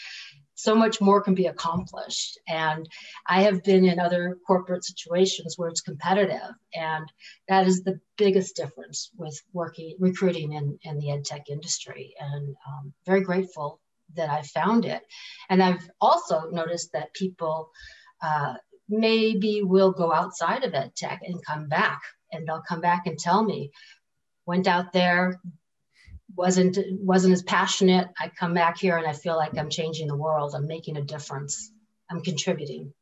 so 0.62 0.76
much 0.76 1.02
more 1.02 1.21
can 1.21 1.34
be 1.34 1.47
accomplished. 1.47 2.39
And 2.47 2.88
I 3.28 3.41
have 3.43 3.63
been 3.63 3.86
in 3.86 4.00
other 4.00 4.38
corporate 4.45 4.86
situations 4.86 5.58
where 5.58 5.69
it's 5.69 5.82
competitive. 5.82 6.54
And 6.76 7.12
that 7.47 7.67
is 7.67 7.84
the 7.84 8.00
biggest 8.17 8.56
difference 8.56 9.10
with 9.17 9.41
working, 9.54 9.95
recruiting 10.00 10.54
in, 10.54 10.78
in 10.84 11.00
the 11.00 11.12
ed 11.12 11.26
tech 11.26 11.50
industry. 11.50 12.13
And 12.19 12.56
um, 12.67 12.93
very 13.06 13.21
grateful 13.21 13.80
that 14.15 14.30
I 14.30 14.43
found 14.43 14.86
it. 14.86 15.02
And 15.50 15.63
I've 15.63 15.89
also 16.00 16.50
noticed 16.52 16.91
that 16.93 17.13
people 17.13 17.71
uh, 18.21 18.56
maybe 18.88 19.63
will 19.63 19.91
go 19.91 20.13
outside 20.13 20.63
of 20.63 20.76
ed 20.76 20.95
tech 20.95 21.21
and 21.26 21.43
come 21.45 21.69
back 21.69 22.02
and 22.32 22.47
they'll 22.47 22.62
come 22.62 22.82
back 22.82 23.08
and 23.08 23.17
tell 23.17 23.43
me 23.43 23.71
went 24.45 24.67
out 24.67 24.91
there 24.91 25.39
wasn't 26.41 26.77
wasn't 26.89 27.32
as 27.32 27.43
passionate 27.43 28.08
i 28.19 28.27
come 28.27 28.54
back 28.54 28.77
here 28.77 28.97
and 28.97 29.06
i 29.06 29.13
feel 29.13 29.38
like 29.38 29.56
i'm 29.58 29.69
changing 29.69 30.08
the 30.08 30.15
world. 30.15 30.56
I'm 30.56 30.67
making 30.67 30.97
a 30.97 31.01
difference. 31.01 31.71
I'm 32.10 32.21
contributing. 32.21 32.93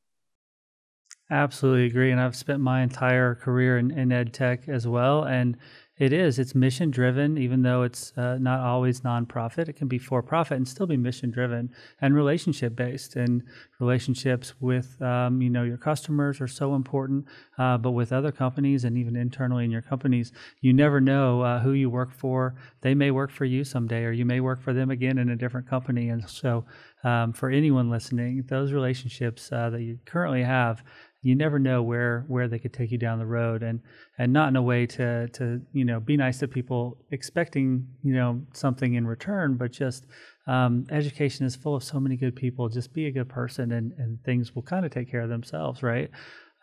Absolutely 1.31 1.85
agree 1.85 2.11
and 2.11 2.19
i've 2.19 2.35
spent 2.35 2.59
my 2.59 2.81
entire 2.81 3.35
career 3.35 3.77
in, 3.77 3.91
in 3.91 4.11
ed 4.11 4.33
tech 4.33 4.67
as 4.67 4.85
well 4.85 5.23
and 5.23 5.57
it 5.99 6.13
is. 6.13 6.39
It's 6.39 6.55
mission 6.55 6.91
driven, 6.91 7.37
even 7.37 7.61
though 7.61 7.83
it's 7.83 8.13
uh, 8.15 8.37
not 8.39 8.61
always 8.61 9.01
nonprofit. 9.01 9.67
It 9.67 9.73
can 9.73 9.89
be 9.89 9.97
for 9.97 10.23
profit 10.23 10.55
and 10.55 10.67
still 10.67 10.87
be 10.87 10.95
mission 10.95 11.29
driven 11.29 11.69
and 11.99 12.15
relationship 12.15 12.73
based. 12.73 13.17
And 13.17 13.43
relationships 13.79 14.53
with 14.61 15.01
um, 15.01 15.41
you 15.41 15.49
know 15.49 15.63
your 15.63 15.77
customers 15.77 16.39
are 16.39 16.47
so 16.47 16.73
important, 16.73 17.25
uh, 17.57 17.77
but 17.77 17.91
with 17.91 18.13
other 18.13 18.31
companies 18.31 18.85
and 18.85 18.97
even 18.97 19.17
internally 19.17 19.65
in 19.65 19.71
your 19.71 19.81
companies, 19.81 20.31
you 20.61 20.71
never 20.71 21.01
know 21.01 21.41
uh, 21.41 21.59
who 21.59 21.73
you 21.73 21.89
work 21.89 22.13
for. 22.13 22.55
They 22.79 22.95
may 22.95 23.11
work 23.11 23.29
for 23.29 23.43
you 23.43 23.65
someday, 23.65 24.05
or 24.05 24.11
you 24.13 24.25
may 24.25 24.39
work 24.39 24.61
for 24.61 24.71
them 24.71 24.91
again 24.91 25.17
in 25.17 25.29
a 25.29 25.35
different 25.35 25.67
company. 25.67 26.07
And 26.07 26.29
so, 26.29 26.63
um, 27.03 27.33
for 27.33 27.49
anyone 27.49 27.89
listening, 27.89 28.43
those 28.47 28.71
relationships 28.71 29.51
uh, 29.51 29.69
that 29.69 29.81
you 29.81 29.99
currently 30.05 30.43
have 30.43 30.81
you 31.21 31.35
never 31.35 31.59
know 31.59 31.83
where 31.83 32.23
where 32.27 32.47
they 32.47 32.59
could 32.59 32.73
take 32.73 32.91
you 32.91 32.97
down 32.97 33.19
the 33.19 33.25
road 33.25 33.61
and 33.61 33.81
and 34.17 34.31
not 34.31 34.47
in 34.47 34.55
a 34.55 34.61
way 34.61 34.85
to 34.85 35.27
to 35.29 35.61
you 35.73 35.83
know 35.83 35.99
be 35.99 36.15
nice 36.15 36.39
to 36.39 36.47
people 36.47 36.97
expecting 37.11 37.85
you 38.03 38.13
know 38.13 38.41
something 38.53 38.93
in 38.93 39.05
return 39.05 39.55
but 39.55 39.71
just 39.71 40.05
um, 40.49 40.87
education 40.89 41.45
is 41.45 41.55
full 41.55 41.75
of 41.75 41.83
so 41.83 41.99
many 41.99 42.15
good 42.15 42.35
people. 42.35 42.69
Just 42.69 42.91
be 42.91 43.05
a 43.05 43.11
good 43.11 43.29
person 43.29 43.71
and 43.71 43.93
and 43.97 44.21
things 44.23 44.55
will 44.55 44.63
kind 44.63 44.83
of 44.83 44.91
take 44.91 45.09
care 45.09 45.21
of 45.21 45.29
themselves 45.29 45.83
right? 45.83 46.09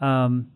Um, 0.00 0.48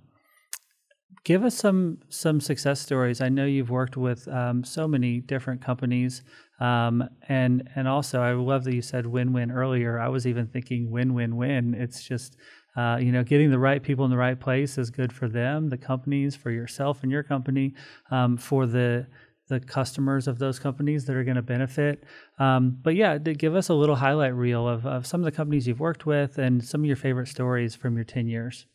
give 1.22 1.44
us 1.44 1.54
some 1.54 1.98
some 2.08 2.40
success 2.40 2.80
stories. 2.80 3.20
I 3.20 3.28
know 3.28 3.44
you've 3.44 3.70
worked 3.70 3.96
with 3.96 4.26
um, 4.26 4.64
so 4.64 4.88
many 4.88 5.20
different 5.20 5.62
companies 5.62 6.22
um, 6.58 7.08
and 7.28 7.68
and 7.74 7.88
also 7.88 8.20
i 8.20 8.32
love 8.32 8.64
that 8.64 8.74
you 8.74 8.82
said 8.82 9.06
win-win 9.06 9.52
earlier. 9.52 10.00
I 10.00 10.08
was 10.08 10.26
even 10.26 10.48
thinking 10.48 10.90
win-win-win. 10.90 11.74
It's 11.74 12.02
just 12.02 12.36
uh, 12.76 12.98
you 13.00 13.12
know, 13.12 13.22
getting 13.22 13.50
the 13.50 13.59
right 13.59 13.83
people 13.83 14.04
in 14.04 14.11
the 14.11 14.16
right 14.16 14.38
place 14.38 14.78
is 14.78 14.90
good 14.90 15.12
for 15.12 15.28
them, 15.28 15.68
the 15.68 15.78
companies, 15.78 16.37
for 16.37 16.50
yourself 16.50 17.02
and 17.02 17.11
your 17.11 17.22
company, 17.22 17.74
um, 18.11 18.37
for 18.37 18.66
the 18.66 19.06
the 19.50 19.61
customers 19.61 20.28
of 20.28 20.38
those 20.38 20.61
companies 20.61 21.04
that 21.04 21.16
are 21.16 21.24
going 21.24 21.37
to 21.37 21.42
benefit. 21.42 22.04
Um, 22.38 22.78
but 22.83 22.94
yeah, 22.94 23.18
give 23.18 23.56
us 23.56 23.68
a 23.68 23.74
little 23.74 23.96
highlight 23.96 24.35
reel 24.35 24.66
of, 24.66 24.87
of 24.87 25.06
some 25.06 25.20
of 25.20 25.24
the 25.24 25.33
companies 25.33 25.66
you've 25.66 25.80
worked 25.80 26.06
with 26.06 26.38
and 26.38 26.64
some 26.64 26.83
of 26.83 26.87
your 26.87 26.94
favorite 26.94 27.26
stories 27.26 27.74
from 27.74 27.96
your 27.96 28.04
10 28.04 28.28
years. 28.28 28.66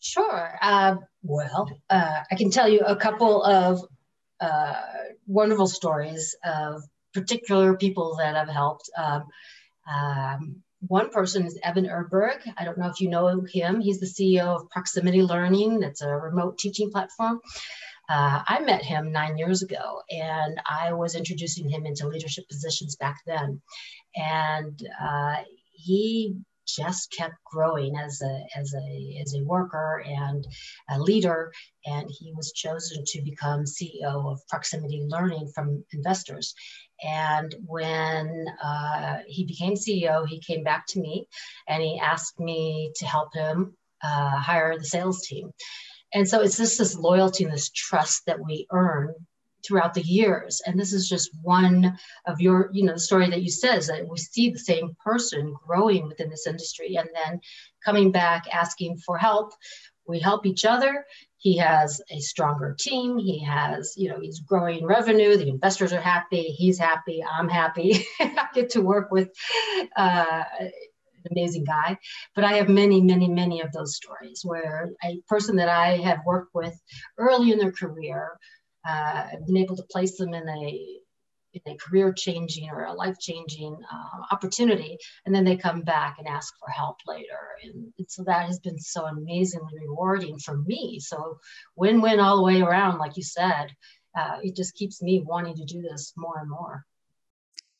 Sure. 0.00 0.58
Uh, 0.62 0.96
well, 1.22 1.70
uh, 1.90 2.20
I 2.30 2.34
can 2.34 2.50
tell 2.50 2.66
you 2.68 2.80
a 2.80 2.96
couple 2.96 3.42
of 3.44 3.82
uh, 4.40 4.80
wonderful 5.26 5.66
stories 5.66 6.34
of 6.44 6.82
particular 7.12 7.76
people 7.76 8.16
that 8.16 8.36
I've 8.36 8.48
helped. 8.48 8.88
Um, 8.96 9.24
um, 9.86 10.62
one 10.80 11.10
person 11.10 11.46
is 11.46 11.58
Evan 11.62 11.86
Erdberg. 11.86 12.38
I 12.56 12.64
don't 12.64 12.78
know 12.78 12.88
if 12.88 13.00
you 13.00 13.08
know 13.08 13.40
him. 13.42 13.80
He's 13.80 14.00
the 14.00 14.06
CEO 14.06 14.56
of 14.56 14.70
Proximity 14.70 15.22
Learning. 15.22 15.80
That's 15.80 16.02
a 16.02 16.08
remote 16.08 16.58
teaching 16.58 16.90
platform. 16.90 17.40
Uh, 18.08 18.42
I 18.46 18.60
met 18.60 18.82
him 18.82 19.12
nine 19.12 19.36
years 19.36 19.62
ago, 19.62 20.02
and 20.10 20.60
I 20.66 20.94
was 20.94 21.14
introducing 21.14 21.68
him 21.68 21.84
into 21.84 22.08
leadership 22.08 22.48
positions 22.48 22.96
back 22.96 23.18
then. 23.26 23.60
And 24.16 24.80
uh, 25.00 25.36
he 25.72 26.36
just 26.68 27.12
kept 27.12 27.34
growing 27.44 27.96
as 27.96 28.20
a 28.22 28.44
as 28.56 28.74
a 28.74 29.18
as 29.22 29.34
a 29.34 29.44
worker 29.44 30.02
and 30.06 30.46
a 30.90 30.98
leader 30.98 31.52
and 31.86 32.08
he 32.10 32.32
was 32.34 32.52
chosen 32.52 33.02
to 33.06 33.22
become 33.22 33.64
CEO 33.64 34.32
of 34.32 34.40
Proximity 34.48 35.04
Learning 35.06 35.50
from 35.54 35.84
investors. 35.92 36.54
And 37.02 37.54
when 37.64 38.46
uh, 38.62 39.18
he 39.26 39.46
became 39.46 39.74
CEO 39.74 40.26
he 40.26 40.40
came 40.40 40.62
back 40.62 40.86
to 40.88 41.00
me 41.00 41.26
and 41.66 41.82
he 41.82 41.98
asked 41.98 42.38
me 42.38 42.92
to 42.96 43.06
help 43.06 43.34
him 43.34 43.76
uh, 44.02 44.36
hire 44.36 44.78
the 44.78 44.84
sales 44.84 45.26
team. 45.26 45.50
And 46.14 46.26
so 46.26 46.40
it's 46.40 46.56
just 46.56 46.78
this 46.78 46.96
loyalty 46.96 47.44
and 47.44 47.52
this 47.52 47.70
trust 47.70 48.22
that 48.26 48.40
we 48.40 48.66
earn 48.72 49.14
throughout 49.64 49.94
the 49.94 50.02
years. 50.02 50.62
And 50.64 50.78
this 50.78 50.92
is 50.92 51.08
just 51.08 51.30
one 51.42 51.98
of 52.26 52.40
your, 52.40 52.70
you 52.72 52.84
know, 52.84 52.92
the 52.92 53.00
story 53.00 53.28
that 53.30 53.42
you 53.42 53.50
said 53.50 53.78
is 53.78 53.88
that 53.88 54.08
we 54.08 54.16
see 54.16 54.50
the 54.50 54.58
same 54.58 54.96
person 55.04 55.54
growing 55.66 56.08
within 56.08 56.30
this 56.30 56.46
industry 56.46 56.96
and 56.96 57.08
then 57.14 57.40
coming 57.84 58.12
back 58.12 58.44
asking 58.52 58.98
for 58.98 59.18
help. 59.18 59.52
We 60.06 60.20
help 60.20 60.46
each 60.46 60.64
other. 60.64 61.04
He 61.36 61.58
has 61.58 62.00
a 62.10 62.18
stronger 62.18 62.74
team. 62.78 63.18
He 63.18 63.44
has, 63.44 63.94
you 63.96 64.08
know, 64.08 64.18
he's 64.20 64.40
growing 64.40 64.84
revenue. 64.84 65.36
The 65.36 65.48
investors 65.48 65.92
are 65.92 66.00
happy. 66.00 66.44
He's 66.44 66.78
happy. 66.78 67.22
I'm 67.22 67.48
happy. 67.48 68.04
I 68.20 68.48
get 68.54 68.70
to 68.70 68.80
work 68.80 69.10
with 69.12 69.30
uh, 69.96 70.44
an 70.58 70.72
amazing 71.30 71.64
guy. 71.64 71.98
But 72.34 72.44
I 72.44 72.54
have 72.54 72.68
many, 72.68 73.00
many, 73.00 73.28
many 73.28 73.60
of 73.60 73.70
those 73.72 73.94
stories 73.94 74.40
where 74.44 74.90
a 75.04 75.20
person 75.28 75.56
that 75.56 75.68
I 75.68 75.98
have 75.98 76.20
worked 76.26 76.54
with 76.54 76.80
early 77.18 77.52
in 77.52 77.58
their 77.58 77.72
career 77.72 78.38
uh, 78.86 79.26
been 79.46 79.56
able 79.56 79.76
to 79.76 79.82
place 79.84 80.16
them 80.16 80.34
in 80.34 80.48
a 80.48 80.98
in 81.54 81.72
a 81.72 81.76
career 81.76 82.12
changing 82.12 82.68
or 82.68 82.84
a 82.84 82.92
life 82.92 83.18
changing 83.18 83.76
uh, 83.90 84.22
opportunity, 84.30 84.98
and 85.24 85.34
then 85.34 85.44
they 85.44 85.56
come 85.56 85.82
back 85.82 86.16
and 86.18 86.28
ask 86.28 86.52
for 86.58 86.68
help 86.70 86.98
later. 87.06 87.38
And, 87.64 87.92
and, 87.98 88.10
so 88.10 88.22
that 88.24 88.46
has 88.46 88.58
been 88.60 88.78
so 88.78 89.06
amazingly 89.06 89.72
rewarding 89.80 90.38
for 90.38 90.58
me. 90.58 91.00
So 91.00 91.38
win 91.74 92.00
win 92.00 92.20
all 92.20 92.36
the 92.36 92.42
way 92.42 92.60
around, 92.60 92.98
like 92.98 93.16
you 93.16 93.22
said. 93.22 93.68
Uh, 94.16 94.38
it 94.42 94.56
just 94.56 94.74
keeps 94.74 95.02
me 95.02 95.22
wanting 95.24 95.56
to 95.56 95.64
do 95.64 95.80
this 95.80 96.12
more 96.16 96.38
and 96.38 96.50
more. 96.50 96.84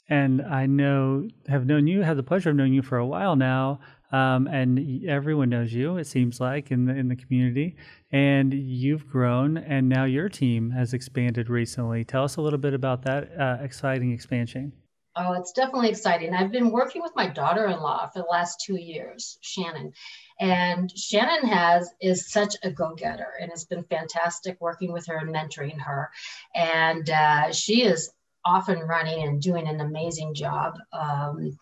And 0.09 0.41
I 0.43 0.67
know, 0.67 1.29
have 1.49 1.67
known 1.67 1.87
you, 1.87 2.03
have 2.03 2.17
the 2.17 2.23
pleasure 2.23 2.51
of 2.51 2.57
knowing 2.57 2.73
you 2.73 2.83
for 2.83 2.97
a 2.97 3.07
while 3.07 3.37
now. 3.37 3.81
Um, 4.11 4.47
and 4.47 5.05
everyone 5.07 5.51
knows 5.51 5.73
you, 5.73 5.99
it 5.99 6.07
seems 6.07 6.41
like, 6.41 6.71
in 6.71 6.87
the, 6.87 6.95
in 6.95 7.09
the 7.09 7.17
community. 7.17 7.77
And 8.11 8.55
you've 8.55 9.07
grown, 9.07 9.59
and 9.59 9.89
now 9.89 10.05
your 10.05 10.29
team 10.29 10.71
has 10.71 10.95
expanded 10.95 11.51
recently. 11.51 12.05
Tell 12.05 12.25
us 12.25 12.37
a 12.37 12.41
little 12.41 12.59
bit 12.59 12.75
about 12.75 13.03
that 13.03 13.31
uh, 13.39 13.59
exciting 13.63 14.13
expansion. 14.13 14.73
Oh, 15.17 15.33
it's 15.33 15.53
definitely 15.53 15.89
exciting. 15.89 16.33
I've 16.33 16.53
been 16.53 16.71
working 16.71 17.03
with 17.03 17.11
my 17.17 17.27
daughter-in-law 17.27 18.11
for 18.11 18.21
the 18.21 18.29
last 18.31 18.63
two 18.65 18.77
years, 18.77 19.37
Shannon, 19.41 19.93
and 20.39 20.97
Shannon 20.97 21.49
has 21.49 21.91
is 22.01 22.31
such 22.31 22.55
a 22.63 22.71
go-getter, 22.71 23.33
and 23.41 23.51
it's 23.51 23.65
been 23.65 23.83
fantastic 23.85 24.61
working 24.61 24.93
with 24.93 25.07
her 25.07 25.19
and 25.19 25.35
mentoring 25.35 25.81
her. 25.81 26.11
And 26.55 27.11
uh, 27.11 27.53
she 27.53 27.83
is 27.83 28.13
off 28.45 28.69
and 28.69 28.89
running 28.89 29.25
and 29.25 29.43
doing 29.43 29.67
an 29.67 29.81
amazing 29.81 30.35
job. 30.35 30.79
Um, 30.93 31.59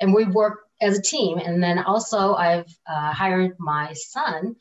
and 0.00 0.14
we 0.14 0.24
work 0.26 0.69
as 0.80 0.98
a 0.98 1.02
team. 1.02 1.38
And 1.38 1.62
then 1.62 1.78
also, 1.78 2.34
I've 2.34 2.72
uh, 2.86 3.12
hired 3.12 3.56
my 3.58 3.92
son, 3.94 4.56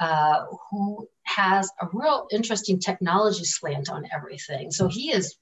uh, 0.00 0.44
who 0.70 1.08
has 1.24 1.70
a 1.80 1.86
real 1.92 2.28
interesting 2.30 2.78
technology 2.78 3.44
slant 3.44 3.90
on 3.90 4.04
everything. 4.12 4.70
So 4.70 4.88
he 4.88 5.10
is 5.10 5.36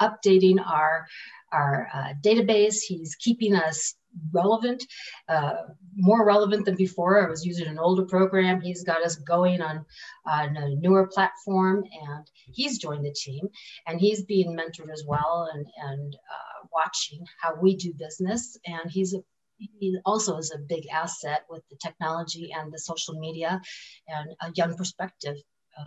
updating 0.00 0.64
our 0.64 1.06
our 1.52 1.88
uh, 1.94 2.14
database. 2.20 2.80
He's 2.82 3.14
keeping 3.14 3.54
us 3.54 3.94
relevant, 4.32 4.84
uh, 5.28 5.54
more 5.96 6.24
relevant 6.26 6.64
than 6.64 6.76
before. 6.76 7.24
I 7.24 7.30
was 7.30 7.44
using 7.44 7.68
an 7.68 7.78
older 7.78 8.04
program. 8.04 8.60
He's 8.60 8.82
got 8.82 9.02
us 9.02 9.16
going 9.16 9.60
on, 9.60 9.84
on 10.26 10.56
a 10.56 10.74
newer 10.74 11.06
platform, 11.06 11.84
and 11.84 12.26
he's 12.52 12.78
joined 12.78 13.04
the 13.04 13.12
team. 13.12 13.48
And 13.86 14.00
he's 14.00 14.24
being 14.24 14.56
mentored 14.56 14.92
as 14.92 15.04
well 15.06 15.48
and, 15.52 15.66
and 15.76 16.14
uh, 16.14 16.66
watching 16.72 17.24
how 17.40 17.54
we 17.60 17.76
do 17.76 17.92
business. 17.94 18.58
And 18.66 18.90
he's 18.90 19.14
a 19.14 19.22
he 19.58 19.98
also 20.04 20.36
is 20.38 20.52
a 20.52 20.58
big 20.58 20.86
asset 20.92 21.44
with 21.48 21.62
the 21.70 21.76
technology 21.76 22.50
and 22.52 22.72
the 22.72 22.78
social 22.78 23.14
media 23.14 23.60
and 24.08 24.30
a 24.42 24.52
young 24.54 24.76
perspective 24.76 25.36
uh, 25.78 25.84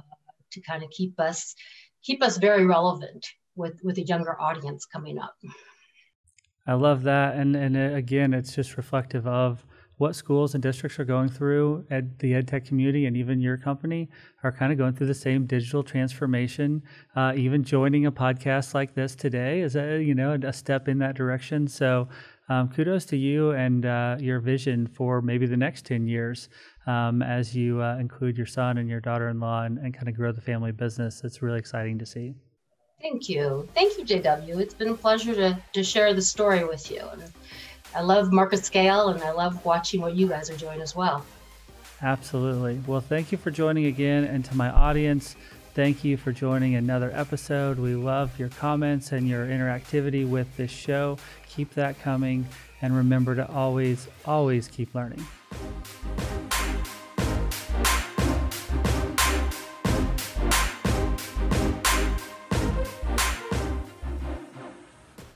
to 0.51 0.61
kind 0.61 0.83
of 0.83 0.89
keep 0.89 1.19
us 1.19 1.55
keep 2.03 2.23
us 2.23 2.37
very 2.37 2.65
relevant 2.65 3.25
with 3.55 3.79
with 3.83 3.97
a 3.97 4.03
younger 4.03 4.39
audience 4.39 4.85
coming 4.85 5.19
up. 5.19 5.35
I 6.65 6.73
love 6.73 7.03
that, 7.03 7.35
and 7.35 7.55
and 7.55 7.77
uh, 7.77 7.95
again, 7.95 8.33
it's 8.33 8.53
just 8.55 8.77
reflective 8.77 9.25
of 9.27 9.65
what 9.97 10.15
schools 10.15 10.53
and 10.53 10.61
districts 10.61 10.99
are 10.99 11.05
going 11.05 11.27
through 11.29 11.83
at 11.89 12.19
the 12.19 12.33
ed 12.35 12.47
tech 12.47 12.63
community 12.63 13.07
and 13.07 13.17
even 13.17 13.41
your 13.41 13.57
company 13.57 14.07
are 14.43 14.51
kind 14.51 14.71
of 14.71 14.77
going 14.77 14.93
through 14.93 15.07
the 15.07 15.13
same 15.13 15.47
digital 15.47 15.81
transformation. 15.81 16.83
Uh, 17.15 17.33
even 17.35 17.63
joining 17.63 18.05
a 18.05 18.11
podcast 18.11 18.75
like 18.75 18.93
this 18.93 19.15
today 19.15 19.61
is 19.61 19.75
a 19.75 20.01
you 20.01 20.13
know 20.13 20.37
a 20.43 20.53
step 20.53 20.87
in 20.87 20.99
that 20.99 21.15
direction. 21.15 21.67
So 21.67 22.07
um, 22.49 22.69
kudos 22.69 23.05
to 23.05 23.17
you 23.17 23.51
and 23.51 23.85
uh, 23.85 24.17
your 24.19 24.39
vision 24.39 24.87
for 24.87 25.21
maybe 25.21 25.45
the 25.45 25.57
next 25.57 25.85
10 25.85 26.07
years 26.07 26.49
um, 26.85 27.21
as 27.21 27.55
you 27.55 27.81
uh, 27.81 27.97
include 27.97 28.37
your 28.37 28.45
son 28.45 28.77
and 28.77 28.89
your 28.89 29.01
daughter 29.01 29.29
in 29.29 29.39
law 29.39 29.63
and, 29.63 29.77
and 29.79 29.93
kind 29.93 30.07
of 30.07 30.15
grow 30.15 30.31
the 30.31 30.41
family 30.41 30.71
business. 30.71 31.23
It's 31.23 31.41
really 31.41 31.59
exciting 31.59 31.99
to 31.99 32.05
see. 32.05 32.33
Thank 33.01 33.29
you. 33.29 33.67
Thank 33.75 33.97
you, 33.97 34.05
JW. 34.05 34.59
It's 34.59 34.73
been 34.73 34.89
a 34.89 34.95
pleasure 34.95 35.35
to, 35.35 35.59
to 35.73 35.83
share 35.83 36.13
the 36.13 36.21
story 36.21 36.63
with 36.63 36.89
you. 36.89 37.01
And 37.11 37.23
I 37.93 38.01
love 38.01 38.29
MarketScale 38.29 39.13
and 39.13 39.23
I 39.23 39.31
love 39.31 39.63
watching 39.65 40.01
what 40.01 40.15
you 40.15 40.27
guys 40.27 40.49
are 40.49 40.57
doing 40.57 40.81
as 40.81 40.95
well. 40.95 41.25
Absolutely. 42.01 42.81
Well, 42.87 43.01
thank 43.01 43.31
you 43.31 43.37
for 43.37 43.51
joining 43.51 43.85
again. 43.85 44.23
And 44.23 44.45
to 44.45 44.55
my 44.55 44.69
audience, 44.69 45.35
thank 45.77 46.03
you 46.03 46.17
for 46.17 46.31
joining 46.31 46.73
another 46.73 47.11
episode. 47.13 47.77
We 47.77 47.93
love 47.93 48.39
your 48.39 48.49
comments 48.49 49.11
and 49.11 49.27
your 49.27 49.45
interactivity 49.45 50.27
with 50.27 50.57
this 50.57 50.71
show. 50.71 51.19
Keep 51.47 51.75
that 51.75 52.01
coming. 52.01 52.47
And 52.81 52.97
remember 52.97 53.35
to 53.35 53.47
always, 53.51 54.07
always 54.25 54.67
keep 54.67 54.95
learning. 54.95 55.23